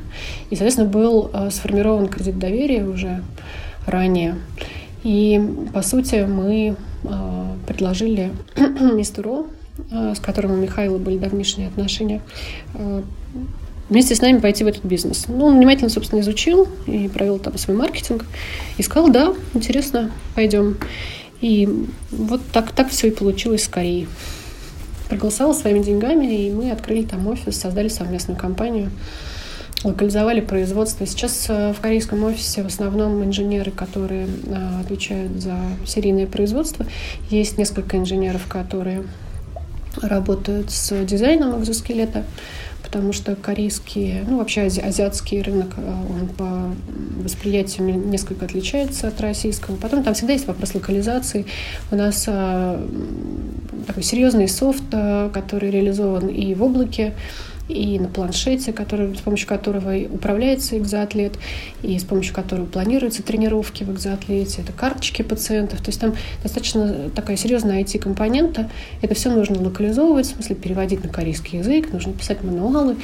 И, 0.50 0.56
соответственно, 0.56 0.90
был 0.90 1.30
э, 1.34 1.50
сформирован 1.52 2.08
кредит 2.08 2.40
доверия 2.40 2.86
уже 2.86 3.24
ранее. 3.86 4.36
И, 5.04 5.42
по 5.74 5.82
сути, 5.82 6.26
мы 6.28 6.76
э, 7.04 7.48
предложили 7.68 8.32
мистеру, 8.94 9.48
э, 9.48 9.63
с 9.90 10.20
которым 10.20 10.52
у 10.52 10.56
Михаила 10.56 10.98
были 10.98 11.18
давнишние 11.18 11.68
отношения, 11.68 12.22
вместе 13.90 14.16
с 14.16 14.22
нами 14.22 14.40
пойти 14.40 14.64
в 14.64 14.68
этот 14.68 14.86
бизнес. 14.86 15.26
Ну, 15.28 15.46
он 15.46 15.58
внимательно, 15.58 15.90
собственно, 15.90 16.22
изучил 16.22 16.68
и 16.88 17.08
провел 17.08 17.40
там 17.40 17.58
свой 17.58 17.76
маркетинг. 17.76 18.26
И 18.78 18.84
сказал, 18.84 19.10
да, 19.10 19.34
интересно, 19.54 20.12
пойдем. 20.36 20.78
И 21.42 21.68
вот 22.12 22.42
так, 22.52 22.72
так 22.72 22.90
все 22.90 23.08
и 23.08 23.12
получилось 23.12 23.64
скорее 23.64 24.08
проголосовал 25.10 25.54
своими 25.54 25.84
деньгами, 25.84 26.26
и 26.26 26.52
мы 26.52 26.72
открыли 26.72 27.04
там 27.04 27.28
офис, 27.28 27.60
создали 27.60 27.88
совместную 27.88 28.38
компанию, 28.38 28.90
локализовали 29.84 30.42
производство. 30.42 31.06
Сейчас 31.06 31.46
э, 31.50 31.74
в 31.74 31.82
корейском 31.82 32.24
офисе 32.24 32.64
в 32.64 32.68
основном 32.68 33.24
инженеры, 33.24 33.70
которые 33.70 34.26
э, 34.28 34.80
отвечают 34.82 35.34
за 35.42 35.58
серийное 35.86 36.26
производство. 36.26 36.86
Есть 37.30 37.58
несколько 37.58 37.98
инженеров, 37.98 38.48
которые 38.48 39.04
работают 40.02 40.72
с 40.72 41.06
дизайном 41.06 41.60
экзоскелета 41.60 42.24
потому 42.94 43.12
что 43.12 43.36
корейский, 43.36 44.22
ну 44.28 44.38
вообще 44.38 44.62
ази, 44.62 44.80
азиатский 44.80 45.42
рынок, 45.42 45.72
э, 45.78 45.82
он 45.82 46.28
по 46.28 46.76
восприятию 47.24 47.88
несколько 48.08 48.46
отличается 48.46 49.08
от 49.08 49.20
российского. 49.20 49.78
Потом 49.78 50.04
там 50.04 50.14
всегда 50.14 50.34
есть 50.34 50.46
вопрос 50.46 50.76
локализации. 50.76 51.48
У 51.90 51.96
нас 51.96 52.26
а, 52.28 52.80
такой 53.88 54.04
серьезный 54.04 54.48
софт, 54.48 54.84
а, 54.92 55.32
который 55.32 55.72
реализован 55.72 56.28
и 56.28 56.54
в 56.54 56.62
облаке, 56.62 57.16
и 57.68 57.98
на 58.00 58.08
планшете, 58.08 58.74
который, 58.74 59.16
с 59.16 59.22
помощью 59.22 59.48
которого 59.48 59.96
управляется 59.96 60.78
экзоатлет, 60.78 61.34
и 61.82 61.98
с 61.98 62.04
помощью 62.04 62.34
которого 62.34 62.66
планируются 62.66 63.24
тренировки 63.24 63.84
в 63.84 63.92
экзоатлете, 63.92 64.62
это 64.62 64.74
карточки 64.74 65.22
пациентов. 65.22 65.80
То 65.80 65.90
есть 65.90 66.00
там 66.00 66.16
достаточно 66.42 67.10
такая 67.16 67.38
серьезная 67.38 67.82
IT-компонента. 67.82 68.70
Это 69.02 69.16
все 69.16 69.32
нужно 69.32 69.62
локализовывать, 69.62 70.28
в 70.28 70.34
смысле 70.36 70.56
переводить 70.56 71.04
на 71.04 71.10
корейский 71.10 71.60
язык, 71.60 71.92
нужно 71.94 72.14
писать 72.14 72.44
мануалы 72.44 72.98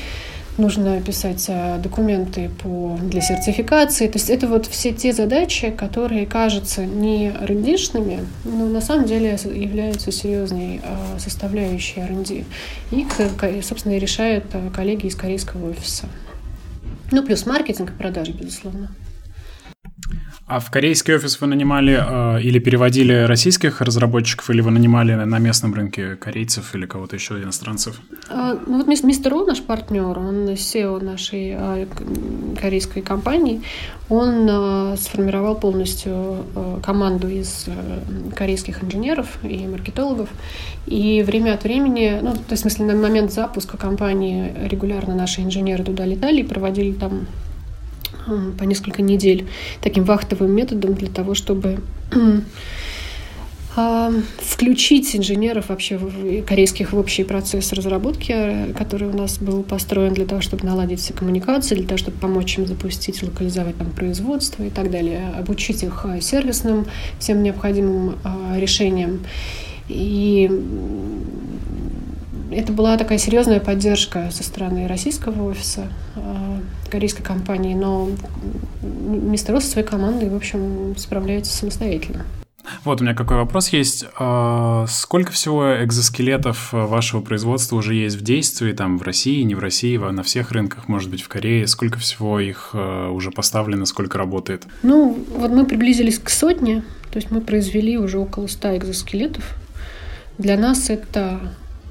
нужно 0.59 1.01
писать 1.01 1.45
э, 1.47 1.79
документы 1.79 2.49
по, 2.61 2.97
для 3.01 3.21
сертификации. 3.21 4.07
То 4.07 4.19
есть 4.19 4.29
это 4.29 4.47
вот 4.47 4.67
все 4.67 4.93
те 4.93 5.13
задачи, 5.13 5.71
которые 5.71 6.25
кажутся 6.25 6.85
не 6.85 7.33
рендишными, 7.41 8.19
но 8.43 8.67
на 8.67 8.81
самом 8.81 9.05
деле 9.05 9.37
являются 9.45 10.11
серьезной 10.11 10.81
э, 10.83 11.19
составляющей 11.19 12.01
R&D. 12.01 12.43
И, 12.91 13.61
собственно, 13.61 13.93
и 13.93 13.99
решают 13.99 14.45
э, 14.53 14.69
коллеги 14.71 15.07
из 15.07 15.15
корейского 15.15 15.71
офиса. 15.71 16.05
Ну, 17.11 17.23
плюс 17.23 17.45
маркетинг 17.45 17.91
и 17.91 17.93
продажи, 17.93 18.33
безусловно. 18.33 18.91
А 20.49 20.59
в 20.59 20.71
корейский 20.71 21.13
офис 21.13 21.39
вы 21.41 21.45
нанимали 21.45 21.93
э, 21.93 22.41
или 22.41 22.57
переводили 22.57 23.13
российских 23.13 23.81
разработчиков, 23.81 24.49
или 24.49 24.61
вы 24.61 24.71
нанимали 24.71 25.13
на 25.13 25.37
местном 25.37 25.75
рынке 25.75 26.15
корейцев 26.15 26.73
или 26.73 26.87
кого-то 26.87 27.15
еще, 27.15 27.35
иностранцев? 27.35 28.01
А, 28.29 28.57
ну 28.65 28.77
вот 28.77 28.87
мистер 28.87 29.31
О, 29.35 29.45
наш 29.45 29.61
партнер, 29.61 30.17
он 30.17 30.49
SEO 30.49 31.03
нашей 31.03 31.55
э, 31.55 31.85
корейской 32.59 33.01
компании, 33.01 33.61
он 34.09 34.47
э, 34.49 34.97
сформировал 34.97 35.53
полностью 35.53 36.43
э, 36.55 36.79
команду 36.83 37.27
из 37.27 37.65
э, 37.67 37.71
корейских 38.35 38.83
инженеров 38.83 39.27
и 39.43 39.67
маркетологов. 39.67 40.29
И 40.87 41.21
время 41.21 41.53
от 41.53 41.63
времени, 41.63 42.17
ну, 42.23 42.33
то 42.33 42.53
есть, 42.53 42.63
в 42.63 42.71
смысле, 42.71 42.85
на 42.85 42.95
момент 42.95 43.31
запуска 43.31 43.77
компании 43.77 44.51
регулярно 44.67 45.13
наши 45.13 45.41
инженеры 45.41 45.83
туда 45.83 46.05
летали 46.05 46.41
и 46.41 46.43
проводили 46.43 46.93
там 46.93 47.27
по 48.57 48.63
несколько 48.63 49.01
недель 49.01 49.47
таким 49.81 50.03
вахтовым 50.03 50.51
методом 50.51 50.93
для 50.93 51.09
того, 51.09 51.33
чтобы 51.33 51.79
а, 53.75 54.11
включить 54.39 55.15
инженеров 55.15 55.69
вообще 55.69 55.99
корейских 56.45 56.91
в 56.91 56.97
общий 56.97 57.23
процесс 57.23 57.71
разработки, 57.71 58.73
который 58.77 59.07
у 59.07 59.15
нас 59.15 59.37
был 59.37 59.63
построен 59.63 60.13
для 60.13 60.25
того, 60.25 60.41
чтобы 60.41 60.65
наладить 60.65 60.99
все 60.99 61.13
коммуникации, 61.13 61.75
для 61.75 61.85
того, 61.85 61.97
чтобы 61.97 62.17
помочь 62.17 62.57
им 62.57 62.65
запустить, 62.65 63.21
локализовать 63.21 63.77
там 63.77 63.91
производство 63.91 64.63
и 64.63 64.69
так 64.69 64.91
далее, 64.91 65.29
обучить 65.37 65.83
их 65.83 66.05
а, 66.05 66.19
сервисным 66.19 66.87
всем 67.19 67.43
необходимым 67.43 68.17
а, 68.23 68.57
решениям. 68.57 69.19
И 69.87 70.49
это 72.51 72.71
была 72.71 72.97
такая 72.97 73.17
серьезная 73.17 73.59
поддержка 73.59 74.29
со 74.31 74.43
стороны 74.43 74.87
российского 74.87 75.49
офиса, 75.49 75.87
э, 76.15 76.59
корейской 76.89 77.23
компании, 77.23 77.75
но 77.75 78.09
мистер 78.81 79.53
Росс 79.53 79.65
со 79.65 79.71
своей 79.71 79.87
командой, 79.87 80.29
в 80.29 80.35
общем, 80.35 80.95
справляется 80.97 81.55
самостоятельно. 81.55 82.25
Вот 82.83 83.01
у 83.01 83.03
меня 83.03 83.15
какой 83.15 83.37
вопрос 83.37 83.69
есть. 83.69 84.05
А, 84.19 84.85
сколько 84.87 85.31
всего 85.31 85.83
экзоскелетов 85.83 86.71
вашего 86.71 87.21
производства 87.21 87.75
уже 87.75 87.95
есть 87.95 88.15
в 88.15 88.21
действии, 88.21 88.73
там, 88.73 88.97
в 88.97 89.03
России, 89.03 89.41
не 89.41 89.55
в 89.55 89.59
России, 89.59 89.97
на 89.97 90.23
всех 90.23 90.51
рынках, 90.51 90.87
может 90.87 91.09
быть, 91.09 91.21
в 91.21 91.27
Корее? 91.27 91.67
Сколько 91.67 91.99
всего 91.99 92.39
их 92.39 92.71
э, 92.73 93.07
уже 93.09 93.31
поставлено, 93.31 93.85
сколько 93.85 94.17
работает? 94.17 94.67
Ну, 94.83 95.17
вот 95.35 95.51
мы 95.51 95.65
приблизились 95.65 96.19
к 96.19 96.29
сотне, 96.29 96.83
то 97.11 97.17
есть 97.17 97.31
мы 97.31 97.41
произвели 97.41 97.97
уже 97.97 98.19
около 98.19 98.47
100 98.47 98.77
экзоскелетов. 98.77 99.55
Для 100.37 100.57
нас 100.57 100.89
это 100.89 101.39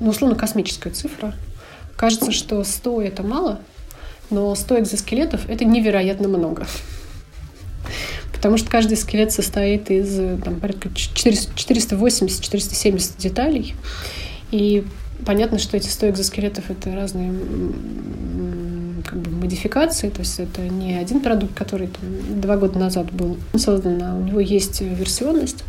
ну, 0.00 0.11
условно, 0.11 0.37
космическая 0.37 0.90
цифра. 0.90 1.34
Кажется, 1.96 2.32
что 2.32 2.62
100– 2.62 3.02
это 3.04 3.22
мало, 3.22 3.61
но 4.30 4.54
100 4.54 4.80
экзоскелетов– 4.80 5.40
это 5.48 5.64
невероятно 5.64 6.28
много. 6.28 6.66
Потому 8.32 8.56
что 8.56 8.70
каждый 8.70 8.96
скелет 8.96 9.32
состоит 9.32 9.90
из 9.90 10.40
там, 10.42 10.61
порядка 10.61 10.88
480-470 10.90 13.18
деталей. 13.18 13.74
И 14.52 14.84
понятно, 15.26 15.58
что 15.58 15.76
эти 15.76 15.88
100 15.88 16.11
экзоскелетов– 16.11 16.70
это 16.72 16.94
разные 16.94 17.32
как 19.04 19.18
бы, 19.18 19.30
модификации, 19.30 20.11
то 20.11 20.20
есть 20.20 20.38
это 20.38 20.62
не 20.62 20.94
один 20.94 21.20
продукт, 21.20 21.54
который 21.54 21.88
там, 21.88 22.40
два 22.40 22.56
года 22.56 22.78
назад 22.78 23.12
был 23.12 23.37
создан, 23.56 24.00
а 24.02 24.14
у 24.14 24.20
него 24.20 24.38
есть 24.38 24.80
версионность. 24.80 25.64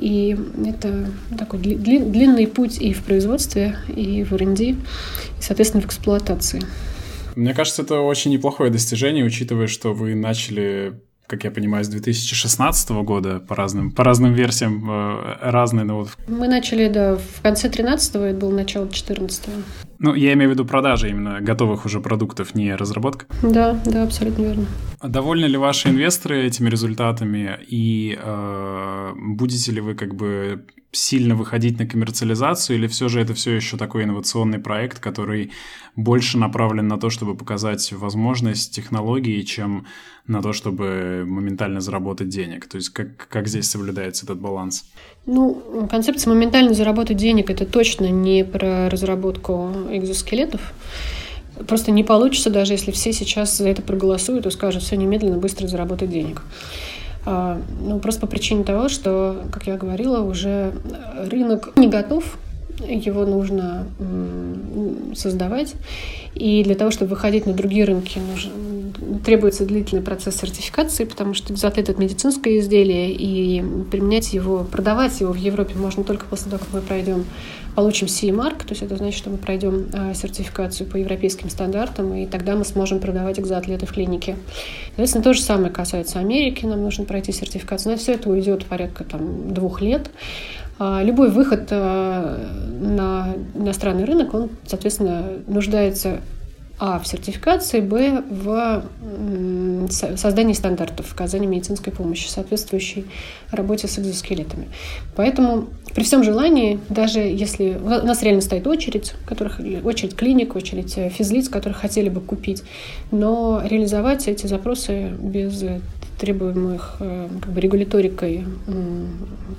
И 0.00 0.36
это 0.66 1.10
такой 1.36 1.60
длинный 1.60 2.46
путь 2.46 2.80
и 2.80 2.92
в 2.92 3.02
производстве, 3.02 3.76
и 3.88 4.24
в 4.24 4.32
R&D, 4.32 4.64
и, 4.64 4.76
соответственно, 5.40 5.82
в 5.82 5.86
эксплуатации. 5.86 6.62
Мне 7.36 7.54
кажется, 7.54 7.82
это 7.82 8.00
очень 8.00 8.32
неплохое 8.32 8.70
достижение, 8.70 9.24
учитывая, 9.24 9.66
что 9.66 9.92
вы 9.92 10.14
начали 10.14 11.00
как 11.28 11.44
я 11.44 11.50
понимаю, 11.50 11.84
с 11.84 11.88
2016 11.88 12.90
года 13.04 13.38
по 13.38 13.54
разным, 13.54 13.92
по 13.92 14.02
разным 14.02 14.32
версиям 14.32 14.90
э, 14.90 15.36
разные. 15.42 15.84
Но 15.84 15.98
вот... 15.98 16.08
Мы 16.26 16.48
начали, 16.48 16.88
да, 16.88 17.16
в 17.16 17.42
конце 17.42 17.68
13-го, 17.68 18.24
это 18.24 18.38
было 18.38 18.50
начало 18.50 18.86
14-го. 18.86 19.52
Ну, 19.98 20.14
я 20.14 20.32
имею 20.34 20.50
в 20.50 20.52
виду 20.52 20.64
продажи 20.64 21.10
именно 21.10 21.40
готовых 21.40 21.84
уже 21.84 22.00
продуктов, 22.00 22.54
не 22.54 22.74
разработка. 22.74 23.26
Да, 23.42 23.80
да, 23.84 24.04
абсолютно 24.04 24.42
верно. 24.42 24.66
А 25.00 25.08
довольны 25.08 25.46
ли 25.46 25.56
ваши 25.56 25.88
инвесторы 25.88 26.44
этими 26.44 26.68
результатами? 26.70 27.58
И 27.66 28.18
э, 28.20 29.12
будете 29.16 29.72
ли 29.72 29.80
вы 29.80 29.94
как 29.94 30.14
бы 30.14 30.66
сильно 30.90 31.34
выходить 31.34 31.78
на 31.78 31.86
коммерциализацию, 31.86 32.78
или 32.78 32.86
все 32.86 33.08
же 33.08 33.20
это 33.20 33.34
все 33.34 33.52
еще 33.52 33.76
такой 33.76 34.04
инновационный 34.04 34.58
проект, 34.58 35.00
который 35.00 35.52
больше 35.96 36.38
направлен 36.38 36.88
на 36.88 36.98
то, 36.98 37.10
чтобы 37.10 37.36
показать 37.36 37.92
возможность 37.92 38.74
технологии, 38.74 39.42
чем 39.42 39.86
на 40.26 40.40
то, 40.40 40.52
чтобы 40.52 41.24
моментально 41.26 41.80
заработать 41.80 42.28
денег? 42.28 42.66
То 42.66 42.76
есть 42.76 42.88
как, 42.90 43.28
как 43.28 43.48
здесь 43.48 43.68
соблюдается 43.68 44.24
этот 44.24 44.40
баланс? 44.40 44.86
Ну, 45.26 45.86
концепция 45.90 46.32
моментально 46.32 46.72
заработать 46.72 47.18
денег– 47.18 47.50
это 47.50 47.66
точно 47.66 48.06
не 48.06 48.44
про 48.44 48.88
разработку 48.88 49.70
экзоскелетов. 49.90 50.72
Просто 51.66 51.90
не 51.90 52.04
получится, 52.04 52.50
даже 52.50 52.72
если 52.72 52.92
все 52.92 53.12
сейчас 53.12 53.58
за 53.58 53.68
это 53.68 53.82
проголосуют 53.82 54.46
и 54.46 54.50
скажут, 54.50 54.82
все 54.82 54.96
немедленно, 54.96 55.38
быстро 55.38 55.66
заработать 55.66 56.10
денег. 56.10 56.42
А, 57.30 57.60
ну, 57.82 57.98
просто 57.98 58.22
по 58.22 58.26
причине 58.26 58.64
того, 58.64 58.88
что, 58.88 59.44
как 59.52 59.66
я 59.66 59.76
говорила, 59.76 60.22
уже 60.22 60.72
рынок 61.30 61.76
не 61.76 61.86
готов, 61.86 62.24
его 62.80 63.26
нужно 63.26 63.86
создавать. 65.14 65.74
И 66.34 66.64
для 66.64 66.74
того, 66.74 66.90
чтобы 66.90 67.10
выходить 67.10 67.44
на 67.44 67.52
другие 67.52 67.84
рынки, 67.84 68.18
нужно, 68.18 68.50
требуется 69.26 69.66
длительный 69.66 70.00
процесс 70.00 70.36
сертификации, 70.36 71.04
потому 71.04 71.34
что 71.34 71.52
экзотлет— 71.52 71.88
это 71.90 72.00
медицинское 72.00 72.60
изделие, 72.60 73.12
и 73.12 73.62
применять 73.90 74.32
его, 74.32 74.64
продавать 74.64 75.20
его 75.20 75.32
в 75.34 75.36
Европе 75.36 75.74
можно 75.76 76.04
только 76.04 76.24
после 76.24 76.50
того, 76.50 76.64
как 76.64 76.72
мы 76.72 76.80
пройдем 76.80 77.26
получим 77.78 78.08
CE-марк, 78.08 78.64
то 78.64 78.70
есть 78.70 78.82
это 78.82 78.96
значит, 78.96 79.16
что 79.16 79.30
мы 79.30 79.36
пройдем 79.36 79.86
а, 79.92 80.12
сертификацию 80.12 80.90
по 80.90 80.96
европейским 80.96 81.48
стандартам, 81.48 82.12
и 82.12 82.26
тогда 82.26 82.56
мы 82.56 82.64
сможем 82.64 82.98
продавать 82.98 83.38
экзоатлеты 83.38 83.86
в 83.86 83.92
клинике. 83.92 84.34
Соответственно, 84.86 85.22
то 85.22 85.32
же 85.32 85.40
самое 85.40 85.70
касается 85.70 86.18
Америки, 86.18 86.66
нам 86.66 86.82
нужно 86.82 87.04
пройти 87.04 87.30
сертификацию. 87.30 87.92
На 87.92 87.96
все 87.96 88.14
это 88.14 88.30
уйдет 88.30 88.66
порядка 88.66 89.04
там, 89.04 89.54
двух 89.54 89.80
лет. 89.80 90.10
А, 90.80 91.04
любой 91.04 91.30
выход 91.30 91.68
а, 91.70 92.36
на 92.80 93.34
иностранный 93.54 94.06
рынок, 94.06 94.34
он, 94.34 94.50
соответственно, 94.66 95.34
нуждается 95.46 96.18
а. 96.78 96.98
в 96.98 97.06
сертификации, 97.06 97.80
б. 97.80 98.22
в 98.30 98.84
создании 99.90 100.52
стандартов 100.52 101.06
в 101.06 101.14
оказании 101.14 101.46
медицинской 101.46 101.92
помощи, 101.92 102.28
соответствующей 102.28 103.06
работе 103.50 103.88
с 103.88 103.98
экзоскелетами. 103.98 104.68
Поэтому 105.16 105.68
при 105.94 106.04
всем 106.04 106.22
желании, 106.22 106.78
даже 106.88 107.20
если 107.20 107.78
у 107.82 107.88
нас 107.88 108.22
реально 108.22 108.42
стоит 108.42 108.66
очередь, 108.66 109.14
которых, 109.26 109.60
очередь 109.84 110.14
клиник, 110.14 110.54
очередь 110.54 110.96
э, 110.96 111.08
физлиц, 111.08 111.48
которых 111.48 111.78
хотели 111.78 112.08
бы 112.08 112.20
купить, 112.20 112.62
но 113.10 113.62
реализовать 113.64 114.28
эти 114.28 114.46
запросы 114.46 115.08
без 115.18 115.64
требуемых 116.20 116.96
э, 117.00 117.28
как 117.40 117.52
бы, 117.52 117.60
регуляторикой 117.60 118.44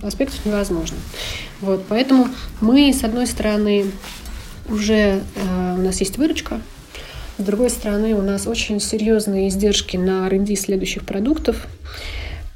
аспектов 0.01 0.45
невозможно. 0.45 0.97
Вот, 1.61 1.83
поэтому 1.89 2.27
мы, 2.61 2.93
с 2.93 3.03
одной 3.03 3.27
стороны, 3.27 3.85
уже 4.69 5.21
э, 5.35 5.75
у 5.77 5.81
нас 5.81 5.99
есть 5.99 6.17
выручка, 6.17 6.61
с 7.39 7.43
другой 7.43 7.69
стороны, 7.69 8.13
у 8.15 8.21
нас 8.21 8.47
очень 8.47 8.81
серьезные 8.81 9.47
издержки 9.47 9.95
на 9.95 10.27
R&D 10.27 10.55
следующих 10.55 11.05
продуктов. 11.05 11.67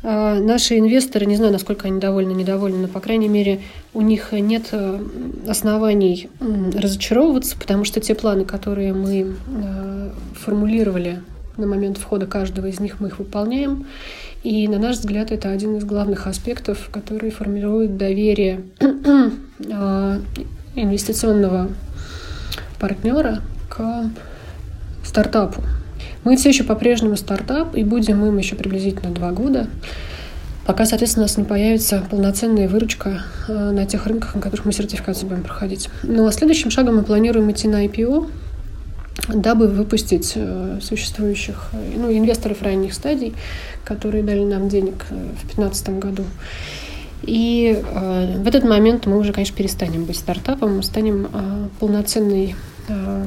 А, 0.03 0.35
наши 0.35 0.77
инвесторы, 0.77 1.25
не 1.25 1.37
знаю, 1.37 1.53
насколько 1.53 1.87
они 1.87 2.01
довольны, 2.01 2.33
недовольны, 2.33 2.77
но, 2.79 2.87
по 2.89 2.99
крайней 2.99 3.29
мере, 3.29 3.61
у 3.93 4.01
них 4.01 4.33
нет 4.33 4.67
э, 4.73 4.99
оснований 5.47 6.29
разочаровываться, 6.75 7.57
потому 7.57 7.85
что 7.85 8.01
те 8.01 8.13
планы, 8.13 8.43
которые 8.43 8.93
мы 8.93 9.37
э, 9.47 10.09
формулировали 10.35 11.21
на 11.55 11.65
момент 11.65 11.97
входа 11.97 12.27
каждого 12.27 12.65
из 12.65 12.81
них, 12.81 12.99
мы 12.99 13.07
их 13.07 13.19
выполняем. 13.19 13.85
И, 14.43 14.67
на 14.67 14.79
наш 14.79 14.97
взгляд, 14.97 15.31
это 15.31 15.51
один 15.51 15.77
из 15.77 15.85
главных 15.85 16.27
аспектов, 16.27 16.89
который 16.91 17.31
формирует 17.31 17.95
доверие 17.95 18.63
а, 19.71 20.19
инвестиционного 20.75 21.69
партнера 22.79 23.41
к 23.69 24.09
стартапу. 25.13 25.61
Мы 26.23 26.37
все 26.37 26.49
еще 26.49 26.63
по-прежнему 26.63 27.15
стартап, 27.17 27.75
и 27.75 27.83
будем 27.83 28.25
им 28.25 28.35
еще 28.39 28.55
приблизительно 28.55 29.13
два 29.13 29.31
года, 29.31 29.67
пока, 30.65 30.87
соответственно, 30.87 31.25
у 31.25 31.27
нас 31.27 31.37
не 31.37 31.43
появится 31.43 32.03
полноценная 32.09 32.67
выручка 32.67 33.21
э, 33.47 33.71
на 33.71 33.85
тех 33.85 34.07
рынках, 34.07 34.33
на 34.33 34.41
которых 34.41 34.65
мы 34.65 34.71
сертификацию 34.71 35.29
будем 35.29 35.43
проходить. 35.43 35.89
Ну 36.01 36.25
а 36.25 36.31
следующим 36.31 36.71
шагом 36.71 36.95
мы 36.95 37.03
планируем 37.03 37.51
идти 37.51 37.67
на 37.67 37.85
IPO, 37.85 38.27
дабы 39.35 39.67
выпустить 39.67 40.33
э, 40.33 40.79
существующих 40.81 41.69
ну, 41.95 42.11
инвесторов 42.11 42.63
ранних 42.63 42.95
стадий, 42.95 43.35
которые 43.85 44.23
дали 44.23 44.43
нам 44.43 44.67
денег 44.67 45.05
э, 45.11 45.13
в 45.13 45.45
2015 45.45 45.89
году. 45.99 46.23
И 47.21 47.79
э, 47.79 48.37
в 48.39 48.47
этот 48.47 48.63
момент 48.63 49.05
мы 49.05 49.19
уже, 49.19 49.31
конечно, 49.31 49.55
перестанем 49.55 50.05
быть 50.05 50.17
стартапом, 50.17 50.77
мы 50.77 50.81
станем 50.83 51.27
э, 51.31 51.67
полноценной 51.79 52.55
э, 52.87 53.25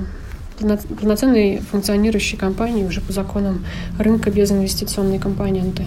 полноценной 0.57 1.59
функционирующей 1.59 2.39
компании 2.39 2.85
уже 2.85 3.01
по 3.01 3.13
законам 3.13 3.65
рынка 3.99 4.31
без 4.31 4.51
инвестиционной 4.51 5.19
компоненты. 5.19 5.87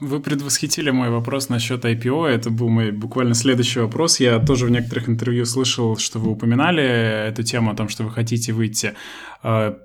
Вы 0.00 0.20
предвосхитили 0.20 0.90
мой 0.90 1.08
вопрос 1.08 1.48
насчет 1.48 1.84
IPO. 1.84 2.26
Это 2.26 2.50
был 2.50 2.68
мой 2.68 2.90
буквально 2.90 3.34
следующий 3.34 3.80
вопрос. 3.80 4.20
Я 4.20 4.38
тоже 4.38 4.66
в 4.66 4.70
некоторых 4.70 5.08
интервью 5.08 5.46
слышал, 5.46 5.96
что 5.96 6.18
вы 6.18 6.30
упоминали 6.32 7.28
эту 7.28 7.42
тему 7.42 7.70
о 7.70 7.74
том, 7.74 7.88
что 7.88 8.04
вы 8.04 8.10
хотите 8.10 8.52
выйти. 8.52 8.94
А, 9.42 9.78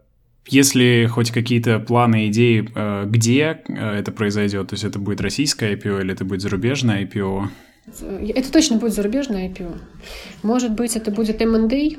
если 0.45 1.07
хоть 1.09 1.31
какие-то 1.31 1.79
планы, 1.79 2.27
идеи, 2.27 2.69
а, 2.75 3.05
где 3.05 3.61
а, 3.69 3.97
это 3.97 4.11
произойдет? 4.11 4.69
То 4.69 4.73
есть 4.73 4.83
это 4.83 4.99
будет 4.99 5.21
российское 5.21 5.75
IPO 5.75 6.01
или 6.01 6.11
это 6.11 6.25
будет 6.25 6.41
зарубежное 6.41 7.05
IPO? 7.05 7.47
Это 8.35 8.51
точно 8.51 8.77
будет 8.77 8.93
зарубежное 8.93 9.49
IPO. 9.49 9.77
Может 10.43 10.73
быть, 10.73 10.95
это 10.95 11.11
будет 11.11 11.41
M&A, 11.41 11.97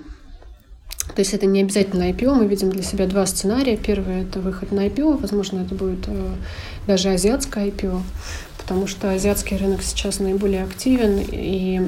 то 1.15 1.21
есть 1.21 1.35
это 1.35 1.47
не 1.47 1.63
обязательно 1.63 2.11
IPO, 2.11 2.35
мы 2.35 2.47
видим 2.47 2.71
для 2.71 2.83
себя 2.83 3.07
два 3.07 3.27
сценария. 3.27 3.77
Первый– 3.77 4.23
это 4.23 4.41
выход 4.41 4.73
на 4.73 4.87
IPO, 4.87 5.21
возможно, 5.21 5.61
это 5.61 5.75
будет 5.75 6.07
э, 6.07 6.35
даже 6.87 7.11
азиатское 7.11 7.69
IPO, 7.69 8.01
потому 8.59 8.87
что 8.87 9.11
азиатский 9.11 9.57
рынок 9.57 9.83
сейчас 9.83 10.21
наиболее 10.21 10.63
активен, 10.63 11.19
и 11.31 11.81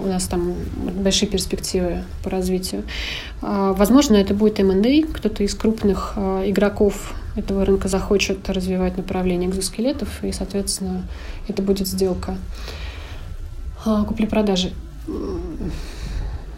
у 0.00 0.06
нас 0.06 0.24
там 0.28 0.54
большие 1.02 1.28
перспективы 1.28 2.04
по 2.22 2.30
развитию. 2.30 2.84
А, 3.40 3.72
возможно, 3.72 4.14
это 4.14 4.34
будет 4.34 4.60
M&A, 4.60 5.02
кто-то 5.12 5.42
из 5.42 5.54
крупных 5.54 6.12
э, 6.16 6.44
игроков 6.46 7.14
этого 7.34 7.64
рынка 7.64 7.88
захочет 7.88 8.48
развивать 8.48 8.96
направление 8.96 9.50
экзоскелетов, 9.50 10.22
и, 10.22 10.32
соответственно, 10.32 11.08
это 11.48 11.62
будет 11.62 11.88
сделка 11.88 12.36
а, 13.84 14.04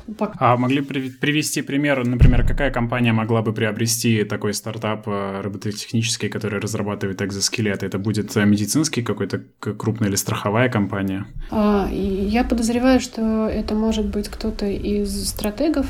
купли-продажи. 0.06 0.38
А 0.40 0.56
могли 0.56 0.80
привести 0.82 1.62
пример, 1.62 2.06
например, 2.06 2.46
какая 2.46 2.70
компания 2.70 3.12
могла 3.12 3.42
бы 3.42 3.52
приобрести 3.52 4.24
такой 4.24 4.54
стартап 4.54 5.06
э, 5.06 5.40
робототехнический, 5.42 6.28
который 6.28 6.60
разрабатывает 6.60 7.22
экзоскелеты? 7.22 7.86
Это 7.86 7.98
будет 7.98 8.36
э, 8.36 8.44
медицинский 8.44 9.02
какой-то 9.02 9.42
крупная 9.60 10.08
или 10.08 10.16
страховая 10.16 10.68
компания? 10.68 11.26
А, 11.50 11.88
я 11.90 12.44
подозреваю, 12.44 13.00
что 13.00 13.48
это 13.48 13.74
может 13.74 14.06
быть 14.06 14.28
кто-то 14.28 14.66
из 14.66 15.28
стратегов, 15.28 15.86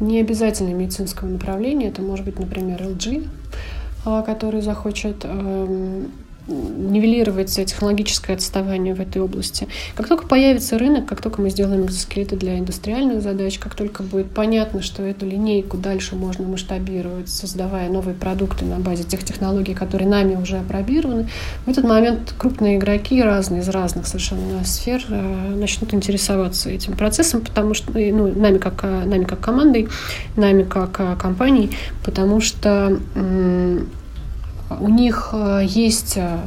не 0.00 0.20
обязательно 0.20 0.74
медицинского 0.74 1.28
направления. 1.28 1.88
Это 1.88 2.02
может 2.02 2.24
быть, 2.24 2.38
например, 2.38 2.82
LG, 2.82 3.28
а, 4.04 4.22
который 4.22 4.60
захочет 4.60 5.24
эм, 5.24 6.12
нивелировать 6.48 7.54
технологическое 7.54 8.36
отставание 8.36 8.94
в 8.94 9.00
этой 9.00 9.20
области. 9.20 9.68
Как 9.94 10.08
только 10.08 10.26
появится 10.26 10.78
рынок, 10.78 11.06
как 11.06 11.20
только 11.20 11.40
мы 11.42 11.50
сделаем 11.50 11.84
экзоскелеты 11.84 12.36
для 12.36 12.58
индустриальных 12.58 13.22
задач, 13.22 13.58
как 13.58 13.74
только 13.74 14.02
будет 14.02 14.30
понятно, 14.30 14.82
что 14.82 15.02
эту 15.02 15.26
линейку 15.26 15.76
дальше 15.76 16.16
можно 16.16 16.46
масштабировать, 16.46 17.28
создавая 17.28 17.88
новые 17.90 18.14
продукты 18.14 18.64
на 18.64 18.78
базе 18.78 19.04
тех 19.04 19.22
технологий, 19.24 19.74
которые 19.74 20.08
нами 20.08 20.36
уже 20.36 20.58
опробированы, 20.58 21.28
в 21.66 21.70
этот 21.70 21.84
момент 21.84 22.34
крупные 22.36 22.78
игроки 22.78 23.22
разные 23.22 23.60
из 23.60 23.68
разных 23.68 24.06
совершенно 24.06 24.64
сфер 24.64 25.04
э, 25.08 25.54
начнут 25.54 25.92
интересоваться 25.92 26.70
этим 26.70 26.94
процессом, 26.94 27.42
потому 27.42 27.74
что 27.74 27.92
ну, 27.92 28.32
нами 28.34 28.58
как 28.58 28.82
нами 28.82 29.24
как 29.24 29.40
командой, 29.40 29.88
нами 30.36 30.62
как 30.62 30.98
э, 31.00 31.16
компанией, 31.16 31.70
потому 32.04 32.40
что 32.40 32.98
у 34.80 34.88
них 34.88 35.30
э, 35.32 35.62
есть 35.66 36.16
э, 36.16 36.38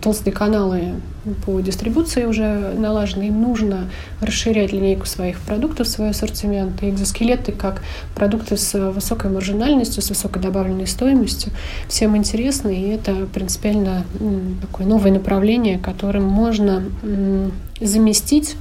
толстые 0.00 0.32
каналы 0.32 0.94
по 1.46 1.60
дистрибуции 1.60 2.24
уже 2.24 2.74
налажены, 2.76 3.28
им 3.28 3.40
нужно 3.40 3.90
расширять 4.20 4.72
линейку 4.72 5.06
своих 5.06 5.38
продуктов, 5.40 5.88
свой 5.88 6.10
ассортимент. 6.10 6.82
И 6.82 6.90
экзоскелеты 6.90 7.52
как 7.52 7.82
продукты 8.14 8.56
с 8.56 8.78
высокой 8.90 9.30
маржинальностью, 9.30 10.02
с 10.02 10.08
высокой 10.08 10.42
добавленной 10.42 10.86
стоимостью 10.86 11.52
всем 11.88 12.16
интересны, 12.16 12.74
и 12.74 12.88
это 12.88 13.26
принципиально 13.32 14.04
такое 14.60 14.86
новое 14.86 15.12
направление, 15.12 15.78
которым 15.78 16.24
можно 16.24 16.82
заместить 17.80 18.56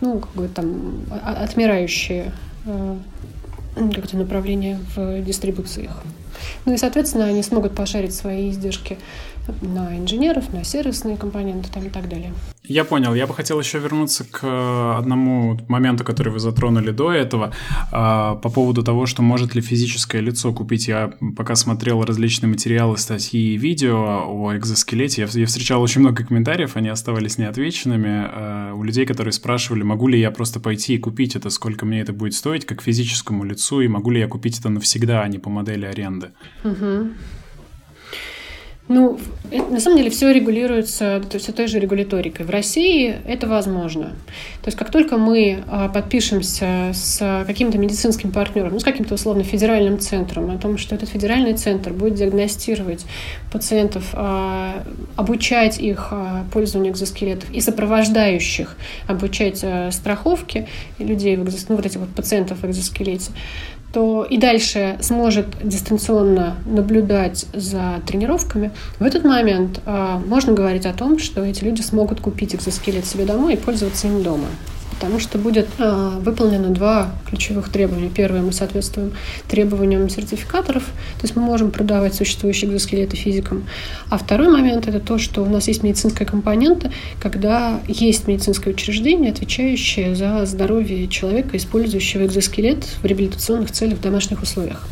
ну, 0.00 0.18
как 0.18 0.30
бы 0.32 0.48
там 0.48 1.04
отмирающие 1.22 2.32
э, 2.66 2.96
как-то 3.94 4.16
направления 4.16 4.80
в 4.96 5.22
дистрибуциях. 5.22 6.02
Ну 6.64 6.74
и, 6.74 6.76
соответственно, 6.76 7.26
они 7.26 7.42
смогут 7.42 7.74
пошарить 7.74 8.14
свои 8.14 8.50
издержки 8.50 8.98
на 9.60 9.98
инженеров, 9.98 10.52
на 10.52 10.64
сервисные 10.64 11.16
компоненты 11.16 11.68
там, 11.72 11.86
и 11.86 11.90
так 11.90 12.08
далее. 12.08 12.32
Я 12.64 12.84
понял. 12.84 13.14
Я 13.14 13.26
бы 13.26 13.34
хотел 13.34 13.58
еще 13.58 13.78
вернуться 13.78 14.24
к 14.24 14.98
одному 14.98 15.58
моменту, 15.68 16.04
который 16.04 16.32
вы 16.32 16.38
затронули 16.38 16.90
до 16.90 17.12
этого, 17.12 17.52
а, 17.90 18.36
по 18.36 18.48
поводу 18.48 18.82
того, 18.82 19.06
что 19.06 19.22
может 19.22 19.54
ли 19.54 19.60
физическое 19.60 20.20
лицо 20.20 20.52
купить. 20.52 20.86
Я 20.86 21.12
пока 21.36 21.56
смотрел 21.56 22.04
различные 22.04 22.48
материалы, 22.48 22.96
статьи 22.96 23.54
и 23.54 23.56
видео 23.56 24.24
о 24.28 24.56
экзоскелете, 24.56 25.26
я 25.34 25.46
встречал 25.46 25.82
очень 25.82 26.00
много 26.00 26.24
комментариев, 26.24 26.76
они 26.76 26.88
оставались 26.88 27.38
неотвеченными 27.38 28.28
а, 28.30 28.74
у 28.74 28.82
людей, 28.82 29.06
которые 29.06 29.32
спрашивали, 29.32 29.82
могу 29.82 30.06
ли 30.06 30.20
я 30.20 30.30
просто 30.30 30.60
пойти 30.60 30.94
и 30.94 30.98
купить 30.98 31.34
это, 31.36 31.50
сколько 31.50 31.86
мне 31.86 32.00
это 32.00 32.12
будет 32.12 32.34
стоить, 32.34 32.66
как 32.66 32.82
физическому 32.82 33.44
лицу, 33.44 33.80
и 33.80 33.88
могу 33.88 34.10
ли 34.10 34.20
я 34.20 34.28
купить 34.28 34.58
это 34.60 34.68
навсегда, 34.68 35.22
а 35.22 35.28
не 35.28 35.38
по 35.38 35.50
модели 35.50 35.86
аренды. 35.86 36.30
Угу. 36.64 37.08
Ну, 38.90 39.20
на 39.52 39.78
самом 39.78 39.98
деле 39.98 40.10
все 40.10 40.32
регулируется 40.32 41.22
то 41.30 41.38
все 41.38 41.52
той 41.52 41.68
же 41.68 41.78
регуляторикой. 41.78 42.44
В 42.44 42.50
России 42.50 43.14
это 43.24 43.46
возможно. 43.46 44.06
То 44.62 44.66
есть 44.66 44.76
как 44.76 44.90
только 44.90 45.16
мы 45.16 45.62
а, 45.68 45.88
подпишемся 45.88 46.90
с 46.92 47.44
каким-то 47.46 47.78
медицинским 47.78 48.32
партнером, 48.32 48.72
ну, 48.72 48.80
с 48.80 48.84
каким-то 48.84 49.14
условно 49.14 49.44
федеральным 49.44 50.00
центром, 50.00 50.50
о 50.50 50.58
том, 50.58 50.76
что 50.76 50.96
этот 50.96 51.08
федеральный 51.08 51.54
центр 51.54 51.92
будет 51.92 52.14
диагностировать 52.14 53.06
пациентов, 53.52 54.08
а, 54.12 54.82
обучать 55.14 55.78
их 55.78 56.08
а, 56.10 56.44
пользованию 56.52 56.92
экзоскелетов 56.92 57.48
и 57.52 57.60
сопровождающих 57.60 58.76
обучать 59.06 59.64
страховки 59.94 60.66
людей, 60.98 61.36
ну, 61.36 61.44
вот 61.44 61.86
этих 61.86 62.00
вот 62.00 62.08
пациентов 62.08 62.62
в 62.62 62.66
экзоскелете, 62.66 63.30
то 63.92 64.24
и 64.24 64.38
дальше 64.38 64.96
сможет 65.00 65.46
дистанционно 65.62 66.56
наблюдать 66.64 67.46
за 67.52 68.00
тренировками, 68.06 68.70
в 68.98 69.04
этот 69.04 69.24
момент 69.24 69.80
э, 69.84 70.18
можно 70.26 70.52
говорить 70.52 70.86
о 70.86 70.92
том, 70.92 71.18
что 71.18 71.44
эти 71.44 71.64
люди 71.64 71.80
смогут 71.80 72.20
купить 72.20 72.54
экзоскелет 72.54 73.04
себе 73.04 73.24
домой 73.24 73.54
и 73.54 73.56
пользоваться 73.56 74.06
им 74.06 74.22
дома 74.22 74.46
потому 75.00 75.18
что 75.18 75.38
будет 75.38 75.66
э, 75.78 76.18
выполнено 76.20 76.68
два 76.68 77.10
ключевых 77.26 77.70
требования. 77.70 78.10
Первое, 78.14 78.42
мы 78.42 78.52
соответствуем 78.52 79.12
требованиям 79.48 80.10
сертификаторов, 80.10 80.82
то 80.82 81.22
есть 81.22 81.34
мы 81.36 81.42
можем 81.42 81.70
продавать 81.70 82.14
существующие 82.14 82.70
экзоскелеты 82.70 83.16
физикам. 83.16 83.66
А 84.10 84.18
второй 84.18 84.50
момент– 84.50 84.86
это 84.88 85.00
то, 85.00 85.16
что 85.16 85.42
у 85.42 85.48
нас 85.48 85.68
есть 85.68 85.82
медицинская 85.82 86.28
компонента, 86.28 86.92
когда 87.18 87.80
есть 87.88 88.28
медицинское 88.28 88.70
учреждение, 88.70 89.32
отвечающее 89.32 90.14
за 90.14 90.44
здоровье 90.44 91.08
человека, 91.08 91.56
использующего 91.56 92.26
экзоскелет 92.26 92.84
в 92.84 93.04
реабилитационных 93.06 93.70
целях 93.70 93.98
в 93.98 94.02
домашних 94.02 94.42
условиях. 94.42 94.86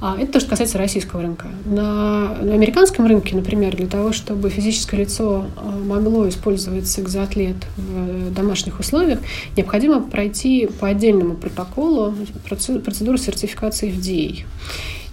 А 0.00 0.16
это 0.18 0.32
то, 0.32 0.40
что 0.40 0.50
касается 0.50 0.78
российского 0.78 1.20
рынка. 1.20 1.48
На, 1.66 2.34
на 2.36 2.54
американском 2.54 3.06
рынке, 3.06 3.36
например, 3.36 3.76
для 3.76 3.86
того, 3.86 4.12
чтобы 4.12 4.48
физическое 4.48 4.96
лицо 4.96 5.46
а, 5.56 5.70
могло 5.70 6.26
использовать 6.28 6.98
экзоатлет 6.98 7.56
в 7.76 8.32
домашних 8.32 8.80
условиях, 8.80 9.18
необходимо 9.56 10.00
пройти 10.00 10.68
по 10.80 10.88
отдельному 10.88 11.34
протоколу 11.34 12.14
процедуру 12.48 13.18
сертификации 13.18 13.92
FDA. 13.92 14.44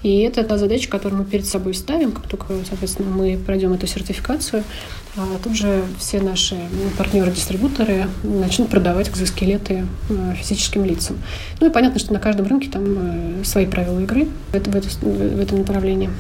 И 0.04 0.20
это 0.20 0.44
та 0.44 0.58
задача, 0.58 0.90
которую 0.90 1.20
мы 1.20 1.26
перед 1.26 1.46
собой 1.46 1.74
ставим, 1.74 2.12
как 2.12 2.28
только, 2.28 2.54
соответственно, 2.68 3.10
мы 3.10 3.38
пройдем 3.38 3.74
эту 3.74 3.88
сертификацию, 3.88 4.64
а 5.16 5.40
тут 5.44 5.56
же 5.56 5.84
все 5.98 6.22
наши 6.22 6.56
партнеры-дистрибуторы 6.98 8.06
начнут 8.24 8.70
продавать 8.70 9.10
экзоскелеты 9.10 9.86
э, 10.10 10.36
физическим 10.36 10.86
лицам. 10.86 11.18
Ну 11.60 11.68
и 11.68 11.72
понятно, 11.72 12.00
что 12.00 12.14
на 12.14 12.20
каждом 12.20 12.46
рынке 12.46 12.70
там 12.70 12.84
э, 12.86 13.44
свои 13.44 13.66
правила 13.66 14.00
игры 14.00 14.28
в, 14.52 14.56
это, 14.56 14.70
в, 14.70 14.76
это, 14.76 14.88
в 15.02 15.40
этом 15.40 15.60
направлении. 15.60 16.12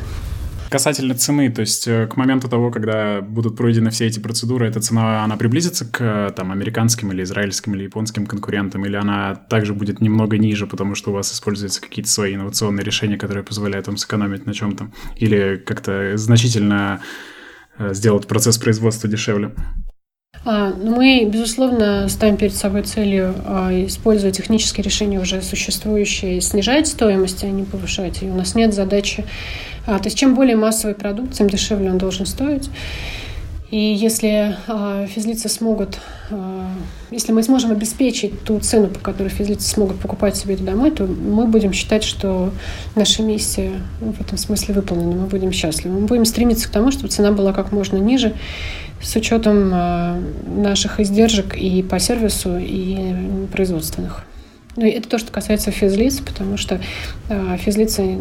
Касательно 0.69 1.15
цены, 1.15 1.49
то 1.49 1.61
есть 1.61 1.87
э, 1.87 2.07
к 2.07 2.17
моменту 2.17 2.49
того, 2.49 2.71
когда 2.71 3.21
будут 3.21 3.55
пройдены 3.55 3.89
все 3.89 4.05
эти 4.05 4.19
процедуры, 4.19 4.67
эта 4.67 4.81
цена, 4.81 5.23
она 5.23 5.37
приблизится 5.37 5.85
к 5.85 6.33
там, 6.35 6.51
американским 6.51 7.11
или 7.11 7.23
израильским 7.23 7.75
или 7.75 7.83
японским 7.83 8.25
конкурентам, 8.25 8.85
или 8.85 8.95
она 8.95 9.35
также 9.35 9.73
будет 9.73 10.01
немного 10.01 10.37
ниже, 10.37 10.67
потому 10.67 10.95
что 10.95 11.11
у 11.11 11.13
вас 11.13 11.31
используются 11.31 11.81
какие-то 11.81 12.09
свои 12.09 12.35
инновационные 12.35 12.83
решения, 12.83 13.17
которые 13.17 13.43
позволяют 13.43 13.87
вам 13.87 13.97
сэкономить 13.97 14.45
на 14.45 14.53
чем-то, 14.53 14.91
или 15.15 15.55
как-то 15.55 16.17
значительно 16.17 17.01
Э, 17.79 17.93
сделать 17.93 18.27
процесс 18.27 18.57
производства 18.57 19.07
дешевле? 19.07 19.51
А, 20.49 20.73
ну, 20.81 20.95
мы, 20.95 21.25
безусловно, 21.25 22.07
ставим 22.07 22.37
перед 22.37 22.55
собой 22.55 22.83
целью 22.83 23.35
а, 23.45 23.69
использовать 23.85 24.37
технические 24.37 24.81
решения 24.81 25.19
уже 25.19 25.41
существующие, 25.41 26.39
снижать 26.39 26.87
стоимость, 26.87 27.43
а 27.43 27.47
не 27.47 27.63
повышать. 27.63 28.23
И 28.23 28.27
у 28.27 28.33
нас 28.33 28.55
нет 28.55 28.73
задачи... 28.73 29.25
А, 29.85 29.99
то 29.99 30.05
есть 30.05 30.17
чем 30.17 30.35
более 30.35 30.55
массовый 30.55 30.95
продукт, 30.95 31.33
тем 31.33 31.49
дешевле 31.49 31.89
он 31.89 31.97
должен 31.97 32.25
стоить. 32.25 32.69
И 33.69 33.77
если 33.77 34.55
э, 34.67 35.07
физлицы 35.07 35.49
смогут, 35.49 35.99
э, 36.29 36.67
если 37.11 37.33
мы 37.33 37.43
сможем 37.43 37.71
обеспечить 37.71 38.43
ту 38.43 38.59
цену, 38.59 38.87
по 38.87 38.99
которой 38.99 39.27
физлицы 39.27 39.67
смогут 39.67 39.99
покупать 39.99 40.37
себе 40.37 40.53
это 40.53 40.63
домой, 40.63 40.89
то 40.91 41.05
мы 41.05 41.47
будем 41.47 41.73
считать, 41.73 42.05
что 42.05 42.53
наша 42.95 43.23
миссия 43.23 43.73
в 43.99 44.21
этом 44.21 44.37
смысле 44.37 44.73
выполнена, 44.73 45.15
мы 45.15 45.27
будем 45.27 45.51
счастливы. 45.51 45.99
Мы 45.99 46.07
будем 46.07 46.23
стремиться 46.23 46.69
к 46.69 46.71
тому, 46.71 46.91
чтобы 46.91 47.09
цена 47.09 47.33
была 47.33 47.51
как 47.51 47.73
можно 47.73 47.97
ниже, 47.97 48.33
с 49.01 49.13
учетом 49.17 49.69
э, 49.73 50.21
наших 50.47 51.01
издержек 51.01 51.57
и 51.57 51.83
по 51.83 51.99
сервису, 51.99 52.57
и 52.57 53.47
производственных. 53.51 54.23
Ну, 54.77 54.85
это 54.85 55.09
то, 55.09 55.17
что 55.17 55.31
касается 55.31 55.71
физлиц, 55.71 56.19
потому 56.19 56.55
что 56.55 56.79
э, 57.29 57.57
физлицы... 57.57 58.17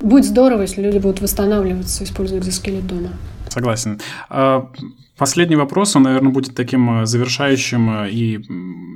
Будет 0.00 0.24
здорово, 0.24 0.62
если 0.62 0.82
люди 0.82 0.98
будут 0.98 1.20
восстанавливаться, 1.20 2.04
используя 2.04 2.40
экзоскелет 2.40 2.86
дома. 2.86 3.10
Согласен. 3.56 3.98
Последний 5.18 5.56
вопрос, 5.56 5.96
он, 5.96 6.02
наверное, 6.02 6.30
будет 6.30 6.54
таким 6.54 7.00
э, 7.00 7.06
завершающим, 7.06 8.02
э, 8.02 8.10
и 8.10 8.44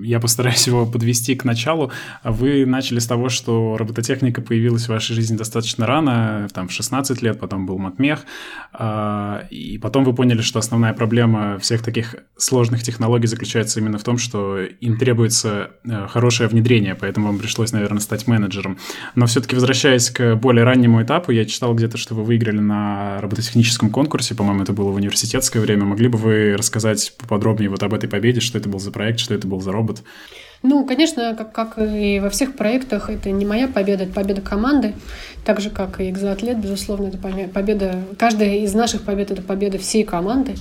я 0.03 0.21
постараюсь 0.21 0.67
его 0.67 0.85
подвести 0.85 1.35
к 1.35 1.45
началу. 1.45 1.93
Вы 2.25 2.67
начали 2.67 2.99
с 2.99 3.07
того, 3.07 3.31
что 3.31 3.77
робототехника 3.79 4.43
появилась 4.43 4.85
в 4.85 4.89
вашей 4.91 5.15
жизни 5.15 5.37
достаточно 5.37 5.87
рано, 5.87 6.47
там 6.53 6.69
в 6.69 6.73
16 6.73 7.23
лет, 7.23 7.41
потом 7.41 7.65
был 7.65 7.79
матмех, 7.79 8.27
а, 8.73 9.45
и 9.51 9.79
потом 9.79 10.05
вы 10.05 10.15
поняли, 10.15 10.43
что 10.43 10.59
основная 10.59 10.93
проблема 10.93 11.59
всех 11.59 11.83
таких 11.83 12.17
сложных 12.37 12.83
технологий 12.83 13.27
заключается 13.27 13.81
именно 13.81 13.99
в 13.99 14.05
том, 14.05 14.19
что 14.19 14.59
им 14.59 14.99
требуется 14.99 15.71
э, 15.85 16.07
хорошее 16.09 16.51
внедрение, 16.51 16.95
поэтому 16.95 17.29
вам 17.29 17.39
пришлось, 17.39 17.73
наверное, 17.73 18.01
стать 18.01 18.27
менеджером. 18.27 18.77
Но 19.15 19.25
все-таки 19.25 19.55
возвращаясь 19.55 20.11
к 20.11 20.35
более 20.37 20.65
раннему 20.65 21.03
этапу, 21.03 21.33
я 21.33 21.47
читал 21.47 21.75
где-то, 21.75 21.97
что 21.97 22.15
вы 22.15 22.25
выиграли 22.25 22.61
на 22.61 23.21
робототехническом 23.23 23.89
конкурсе, 23.89 24.35
по-моему, 24.35 24.65
это 24.65 24.75
было 24.75 24.91
в 24.91 24.97
университетское 24.97 25.63
время. 25.63 25.87
Могли 25.87 26.10
бы 26.11 26.19
вы 26.19 26.57
рассказать 26.57 27.15
поподробнее 27.19 27.71
вот 27.71 27.83
об 27.83 27.95
этой 27.95 28.09
победе, 28.09 28.41
что 28.41 28.59
это 28.59 28.69
был 28.69 28.79
за 28.79 28.91
проект, 28.91 29.21
что 29.21 29.35
это 29.35 29.47
был 29.47 29.61
за 29.61 29.73
робот? 29.73 30.03
Ну, 30.63 30.85
конечно, 30.85 31.35
как, 31.37 31.53
как 31.53 31.79
и 31.79 32.21
во 32.21 32.29
всех 32.29 32.55
проектах, 32.55 33.09
это 33.09 33.31
не 33.31 33.47
моя 33.47 33.67
победа, 33.67 34.05
это 34.05 34.13
победа 34.13 34.43
команды. 34.43 34.95
Так 35.45 35.61
же, 35.61 35.71
как 35.71 36.01
и 36.01 36.11
экзоатлет, 36.11 36.59
безусловно, 36.59 37.07
это 37.07 37.19
победа... 37.19 38.05
Каждая 38.19 38.59
из 38.59 38.75
наших 38.75 39.03
побед— 39.03 39.31
это 39.33 39.41
победа 39.41 39.79
всей 39.79 40.05
команды. 40.05 40.55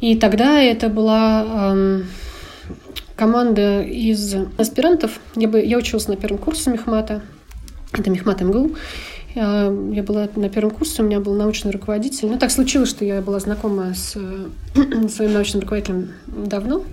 И 0.00 0.16
тогда 0.16 0.60
это 0.60 0.88
была 0.88 1.72
эм, 1.72 2.06
команда 3.16 3.82
из 3.82 4.34
аспирантов. 4.58 5.18
Я, 5.34 5.48
бы, 5.48 5.60
я 5.60 5.76
училась 5.76 6.06
на 6.06 6.16
первом 6.16 6.38
курсе 6.38 6.70
Мехмата. 6.70 7.22
Это 7.92 8.10
Мехмат 8.10 8.42
МГУ. 8.42 8.76
Я 9.36 10.02
была 10.02 10.28
на 10.34 10.48
первом 10.48 10.70
курсе, 10.70 11.02
у 11.02 11.04
меня 11.04 11.20
был 11.20 11.34
научный 11.34 11.70
руководитель. 11.70 12.26
Ну, 12.28 12.38
так 12.38 12.50
случилось, 12.50 12.88
что 12.88 13.04
я 13.04 13.20
была 13.20 13.38
знакома 13.38 13.92
с 13.92 14.16
своим 15.14 15.34
научным 15.34 15.60
руководителем 15.60 16.12
давно, 16.26 16.84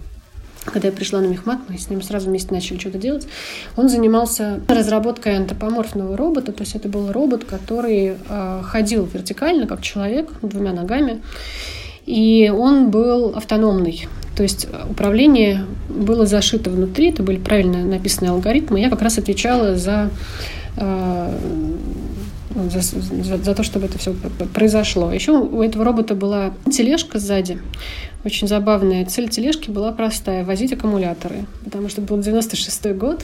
когда 0.65 0.89
я 0.89 0.93
пришла 0.93 1.21
на 1.21 1.27
Мехмат, 1.27 1.59
мы 1.69 1.77
с 1.77 1.89
ним 1.89 2.01
сразу 2.01 2.27
вместе 2.27 2.53
начали 2.53 2.77
что-то 2.77 2.97
делать. 2.97 3.29
Он 3.77 3.87
занимался 3.87 4.59
разработкой 4.67 5.37
антропоморфного 5.37 6.17
робота, 6.17 6.51
то 6.51 6.63
есть 6.63 6.75
это 6.75 6.89
был 6.89 7.13
робот, 7.13 7.45
который 7.45 8.17
э, 8.27 8.61
ходил 8.65 9.05
вертикально, 9.05 9.65
как 9.65 9.81
человек, 9.81 10.29
двумя 10.41 10.73
ногами, 10.73 11.21
и 12.05 12.51
он 12.53 12.91
был 12.91 13.37
автономный. 13.37 14.09
То 14.35 14.43
есть 14.43 14.67
управление 14.89 15.65
было 15.87 16.25
зашито 16.25 16.71
внутри, 16.71 17.11
это 17.11 17.23
были 17.23 17.37
правильно 17.37 17.85
написанные 17.85 18.31
алгоритмы. 18.31 18.81
Я 18.81 18.89
как 18.89 19.01
раз 19.01 19.17
отвечала 19.17 19.77
за 19.77 20.09
э, 20.75 21.39
за, 22.69 22.81
за, 22.81 23.37
за 23.37 23.55
то, 23.55 23.63
чтобы 23.63 23.85
это 23.85 23.97
все 23.97 24.13
произошло. 24.53 25.11
Еще 25.11 25.31
у 25.31 25.61
этого 25.61 25.83
робота 25.83 26.15
была 26.15 26.53
тележка 26.71 27.19
сзади, 27.19 27.59
очень 28.23 28.47
забавная. 28.47 29.05
Цель 29.05 29.29
тележки 29.29 29.69
была 29.69 29.91
простая– 29.91 30.43
возить 30.45 30.73
аккумуляторы, 30.73 31.45
потому 31.63 31.89
что 31.89 32.01
был 32.01 32.17
96 32.17 32.93
год. 32.93 33.23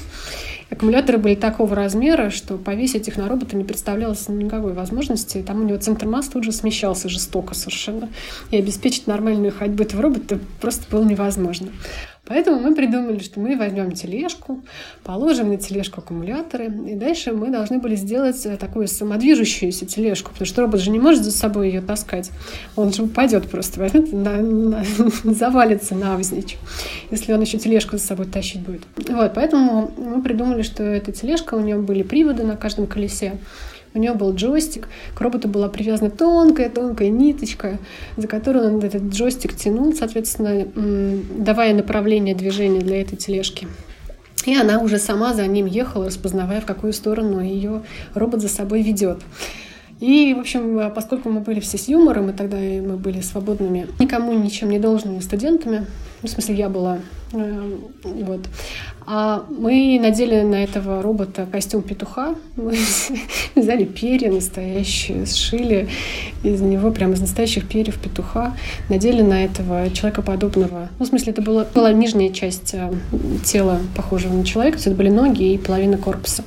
Аккумуляторы 0.69 1.17
были 1.17 1.35
такого 1.35 1.75
размера, 1.75 2.29
что 2.29 2.57
повесить 2.57 3.07
их 3.07 3.17
на 3.17 3.27
робота 3.27 3.55
не 3.55 3.63
представлялось 3.63 4.27
никакой 4.27 4.73
возможности. 4.73 5.43
Там 5.45 5.61
у 5.61 5.63
него 5.63 5.79
центр 5.79 6.05
масс 6.05 6.27
тут 6.27 6.43
же 6.43 6.51
смещался 6.51 7.09
жестоко 7.09 7.55
совершенно. 7.55 8.09
И 8.51 8.57
обеспечить 8.57 9.07
нормальную 9.07 9.51
ходьбу 9.51 9.83
этого 9.83 10.03
робота 10.03 10.39
просто 10.61 10.83
было 10.91 11.03
невозможно. 11.03 11.69
Поэтому 12.29 12.59
мы 12.59 12.75
придумали, 12.75 13.17
что 13.17 13.39
мы 13.39 13.57
возьмем 13.57 13.91
тележку, 13.91 14.61
положим 15.03 15.49
на 15.49 15.57
тележку 15.57 15.99
аккумуляторы, 15.99 16.65
и 16.65 16.93
дальше 16.93 17.33
мы 17.33 17.49
должны 17.49 17.79
были 17.79 17.95
сделать 17.95 18.45
э, 18.45 18.55
такую 18.55 18.87
самодвижущуюся 18.87 19.87
тележку, 19.87 20.29
потому 20.29 20.45
что 20.45 20.61
робот 20.61 20.79
же 20.79 20.91
не 20.91 20.99
может 20.99 21.23
за 21.23 21.31
собой 21.31 21.69
ее 21.69 21.81
таскать. 21.81 22.29
Он 22.75 22.93
же 22.93 23.03
упадет 23.03 23.49
просто, 23.49 23.79
возьмет, 23.79 24.13
на, 24.13 24.37
на, 24.37 24.83
завалится 25.23 25.95
навзничь, 25.95 26.57
если 27.09 27.33
он 27.33 27.41
еще 27.41 27.57
тележку 27.57 27.97
за 27.97 28.03
собой 28.03 28.27
тащить 28.27 28.61
будет. 28.61 28.83
Вот, 28.95 29.33
поэтому 29.33 29.91
мы 29.97 30.21
придумали, 30.21 30.61
что 30.61 30.83
эта 30.83 31.11
тележка, 31.11 31.55
у 31.55 31.61
нее 31.61 31.77
были 31.77 32.03
приводы 32.03 32.43
на 32.43 32.55
каждом 32.55 32.85
колесе, 32.85 33.39
у 33.93 33.99
него 33.99 34.15
был 34.15 34.33
джойстик, 34.33 34.87
к 35.15 35.21
роботу 35.21 35.47
была 35.47 35.67
привязана 35.67 36.09
тонкая-тонкая 36.09 37.09
ниточка, 37.09 37.79
за 38.17 38.27
которую 38.27 38.75
он 38.75 38.79
этот 38.83 39.03
джойстик 39.03 39.55
тянул, 39.55 39.93
соответственно, 39.93 40.65
давая 41.37 41.73
направление 41.73 42.35
движения 42.35 42.81
для 42.81 43.01
этой 43.01 43.15
тележки. 43.15 43.67
И 44.45 44.55
она 44.55 44.79
уже 44.79 44.99
сама 44.99 45.33
за 45.33 45.45
ним 45.47 45.65
ехала, 45.65 46.05
распознавая, 46.05 46.61
в 46.61 46.65
какую 46.65 46.93
сторону 46.93 47.41
ее 47.41 47.83
робот 48.13 48.41
за 48.41 48.47
собой 48.47 48.81
ведет. 48.81 49.19
И, 49.99 50.33
в 50.33 50.39
общем, 50.39 50.91
поскольку 50.95 51.29
мы 51.29 51.41
были 51.41 51.59
все 51.59 51.77
с 51.77 51.89
юмором, 51.89 52.29
и 52.29 52.33
тогда 52.33 52.57
мы 52.57 52.95
были 52.95 53.19
свободными, 53.19 53.87
никому 53.99 54.31
ничем 54.33 54.69
не 54.69 54.79
должными 54.79 55.19
студентами, 55.19 55.87
в 56.21 56.27
смысле, 56.27 56.55
я 56.55 56.69
была, 56.69 56.99
э, 57.33 57.77
вот, 58.03 58.41
а 59.11 59.43
мы 59.49 59.99
надели 59.99 60.41
на 60.41 60.63
этого 60.63 61.01
робота 61.01 61.47
костюм 61.51 61.81
петуха. 61.81 62.35
Мы 62.55 62.77
взяли 63.55 63.83
перья 63.83 64.31
настоящие, 64.31 65.25
сшили 65.25 65.89
из 66.43 66.61
него 66.61 66.91
прямо 66.91 67.13
из 67.13 67.21
настоящих 67.21 67.67
перьев 67.67 67.97
петуха. 67.97 68.55
Надели 68.87 69.23
на 69.23 69.43
этого 69.43 69.89
человекоподобного. 69.89 70.89
Ну, 70.99 71.05
в 71.05 71.07
смысле, 71.07 71.31
это 71.31 71.41
была, 71.41 71.65
была 71.73 71.91
нижняя 71.91 72.31
часть 72.31 72.75
э, 72.75 72.93
тела, 73.43 73.79
похожего 73.95 74.31
на 74.31 74.45
человека. 74.45 74.77
Это 74.77 74.91
были 74.91 75.09
ноги 75.09 75.53
и 75.53 75.57
половина 75.57 75.97
корпуса. 75.97 76.43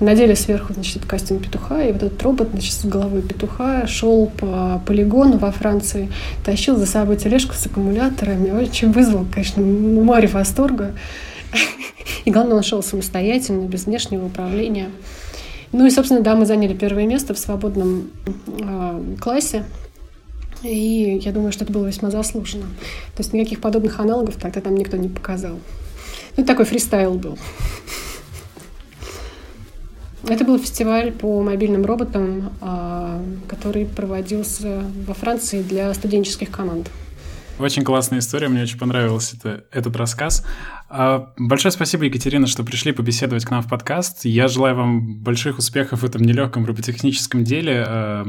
Мы 0.00 0.06
надели 0.06 0.34
сверху, 0.34 0.72
значит, 0.72 1.04
костюм 1.04 1.38
петуха. 1.38 1.80
И 1.80 1.92
вот 1.92 2.02
этот 2.02 2.20
робот, 2.24 2.48
значит, 2.50 2.72
с 2.72 2.84
головой 2.86 3.22
петуха 3.22 3.86
шел 3.86 4.26
по 4.26 4.82
полигону 4.84 5.38
во 5.38 5.52
Франции, 5.52 6.10
тащил 6.44 6.76
за 6.76 6.86
собой 6.86 7.18
тележку 7.18 7.54
с 7.54 7.66
аккумуляторами. 7.66 8.50
Очень 8.50 8.90
вызвал, 8.90 9.26
конечно, 9.32 9.62
море 9.62 10.26
восторга. 10.26 10.90
И 12.24 12.30
главное, 12.30 12.56
он 12.56 12.62
шел 12.62 12.82
самостоятельно, 12.82 13.66
без 13.66 13.86
внешнего 13.86 14.26
управления. 14.26 14.90
Ну 15.72 15.86
и, 15.86 15.90
собственно, 15.90 16.20
да, 16.20 16.34
мы 16.34 16.46
заняли 16.46 16.74
первое 16.74 17.06
место 17.06 17.32
в 17.32 17.38
свободном 17.38 18.10
э, 18.46 19.16
классе. 19.20 19.64
И 20.62 21.20
я 21.22 21.32
думаю, 21.32 21.52
что 21.52 21.64
это 21.64 21.72
было 21.72 21.86
весьма 21.86 22.10
заслуженно. 22.10 22.66
То 23.16 23.22
есть 23.22 23.32
никаких 23.32 23.60
подобных 23.60 23.98
аналогов 24.00 24.36
тогда 24.36 24.60
там 24.60 24.74
никто 24.74 24.96
не 24.96 25.08
показал. 25.08 25.58
Ну, 26.36 26.44
такой 26.44 26.64
фристайл 26.64 27.14
был. 27.14 27.38
Это 30.28 30.44
был 30.44 30.58
фестиваль 30.58 31.12
по 31.12 31.42
мобильным 31.42 31.84
роботам, 31.84 32.52
а, 32.60 33.22
который 33.48 33.86
проводился 33.86 34.84
во 35.06 35.14
Франции 35.14 35.62
для 35.62 35.92
студенческих 35.94 36.50
команд. 36.50 36.90
Очень 37.58 37.84
классная 37.84 38.20
история, 38.20 38.48
мне 38.48 38.62
очень 38.62 38.78
понравился 38.78 39.36
это, 39.36 39.64
этот 39.70 39.96
рассказ. 39.96 40.44
А, 40.92 41.32
большое 41.38 41.70
спасибо, 41.70 42.04
Екатерина, 42.04 42.48
что 42.48 42.64
пришли 42.64 42.90
побеседовать 42.90 43.44
к 43.44 43.50
нам 43.50 43.62
в 43.62 43.68
подкаст. 43.68 44.24
Я 44.24 44.48
желаю 44.48 44.74
вам 44.74 45.22
больших 45.22 45.58
успехов 45.58 46.02
в 46.02 46.04
этом 46.04 46.22
нелегком 46.22 46.66
роботехническом 46.66 47.44
деле, 47.44 47.84
а, 47.86 48.26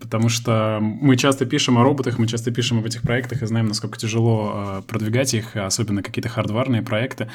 потому 0.00 0.30
что 0.30 0.78
мы 0.80 1.16
часто 1.18 1.44
пишем 1.44 1.76
о 1.76 1.82
роботах, 1.82 2.18
мы 2.18 2.26
часто 2.26 2.50
пишем 2.50 2.78
об 2.78 2.86
этих 2.86 3.02
проектах 3.02 3.42
и 3.42 3.46
знаем, 3.46 3.68
насколько 3.68 3.98
тяжело 3.98 4.52
а, 4.54 4.82
продвигать 4.82 5.34
их, 5.34 5.54
особенно 5.54 6.02
какие-то 6.02 6.30
хардварные 6.30 6.80
проекты. 6.80 7.28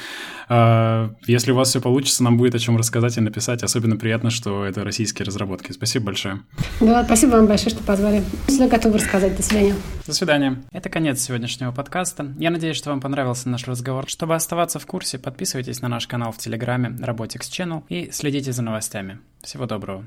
Если 0.48 1.52
у 1.52 1.54
вас 1.54 1.68
все 1.68 1.80
получится, 1.80 2.24
нам 2.24 2.36
будет 2.36 2.54
о 2.54 2.58
чем 2.58 2.76
рассказать 2.76 3.16
и 3.16 3.20
написать. 3.20 3.62
Особенно 3.62 3.96
приятно, 3.96 4.30
что 4.30 4.64
это 4.64 4.82
российские 4.82 5.24
разработки. 5.26 5.70
Спасибо 5.70 6.06
большое. 6.06 6.40
Да, 6.80 7.04
спасибо 7.04 7.32
вам 7.32 7.46
большое, 7.46 7.70
что 7.70 7.84
позвали. 7.84 8.24
Всегда 8.46 8.66
готовы 8.68 8.98
рассказать. 8.98 9.36
До 9.36 9.42
свидания. 9.42 9.74
До 10.06 10.12
свидания. 10.14 10.62
Это 10.72 10.88
конец 10.88 11.20
сегодняшнего 11.20 11.70
подкаста. 11.70 12.34
Я 12.38 12.50
надеюсь, 12.50 12.76
что 12.76 12.90
вам 12.90 13.00
понравился 13.00 13.48
наш 13.48 13.68
разговор. 13.68 14.08
Чтобы 14.08 14.34
оставаться 14.48 14.78
в 14.78 14.86
курсе, 14.86 15.18
подписывайтесь 15.18 15.82
на 15.82 15.88
наш 15.88 16.06
канал 16.06 16.32
в 16.32 16.38
Телеграме 16.38 16.88
Robotics 16.88 17.50
Channel 17.50 17.82
и 17.90 18.10
следите 18.10 18.50
за 18.52 18.62
новостями. 18.62 19.18
Всего 19.42 19.66
доброго. 19.66 20.06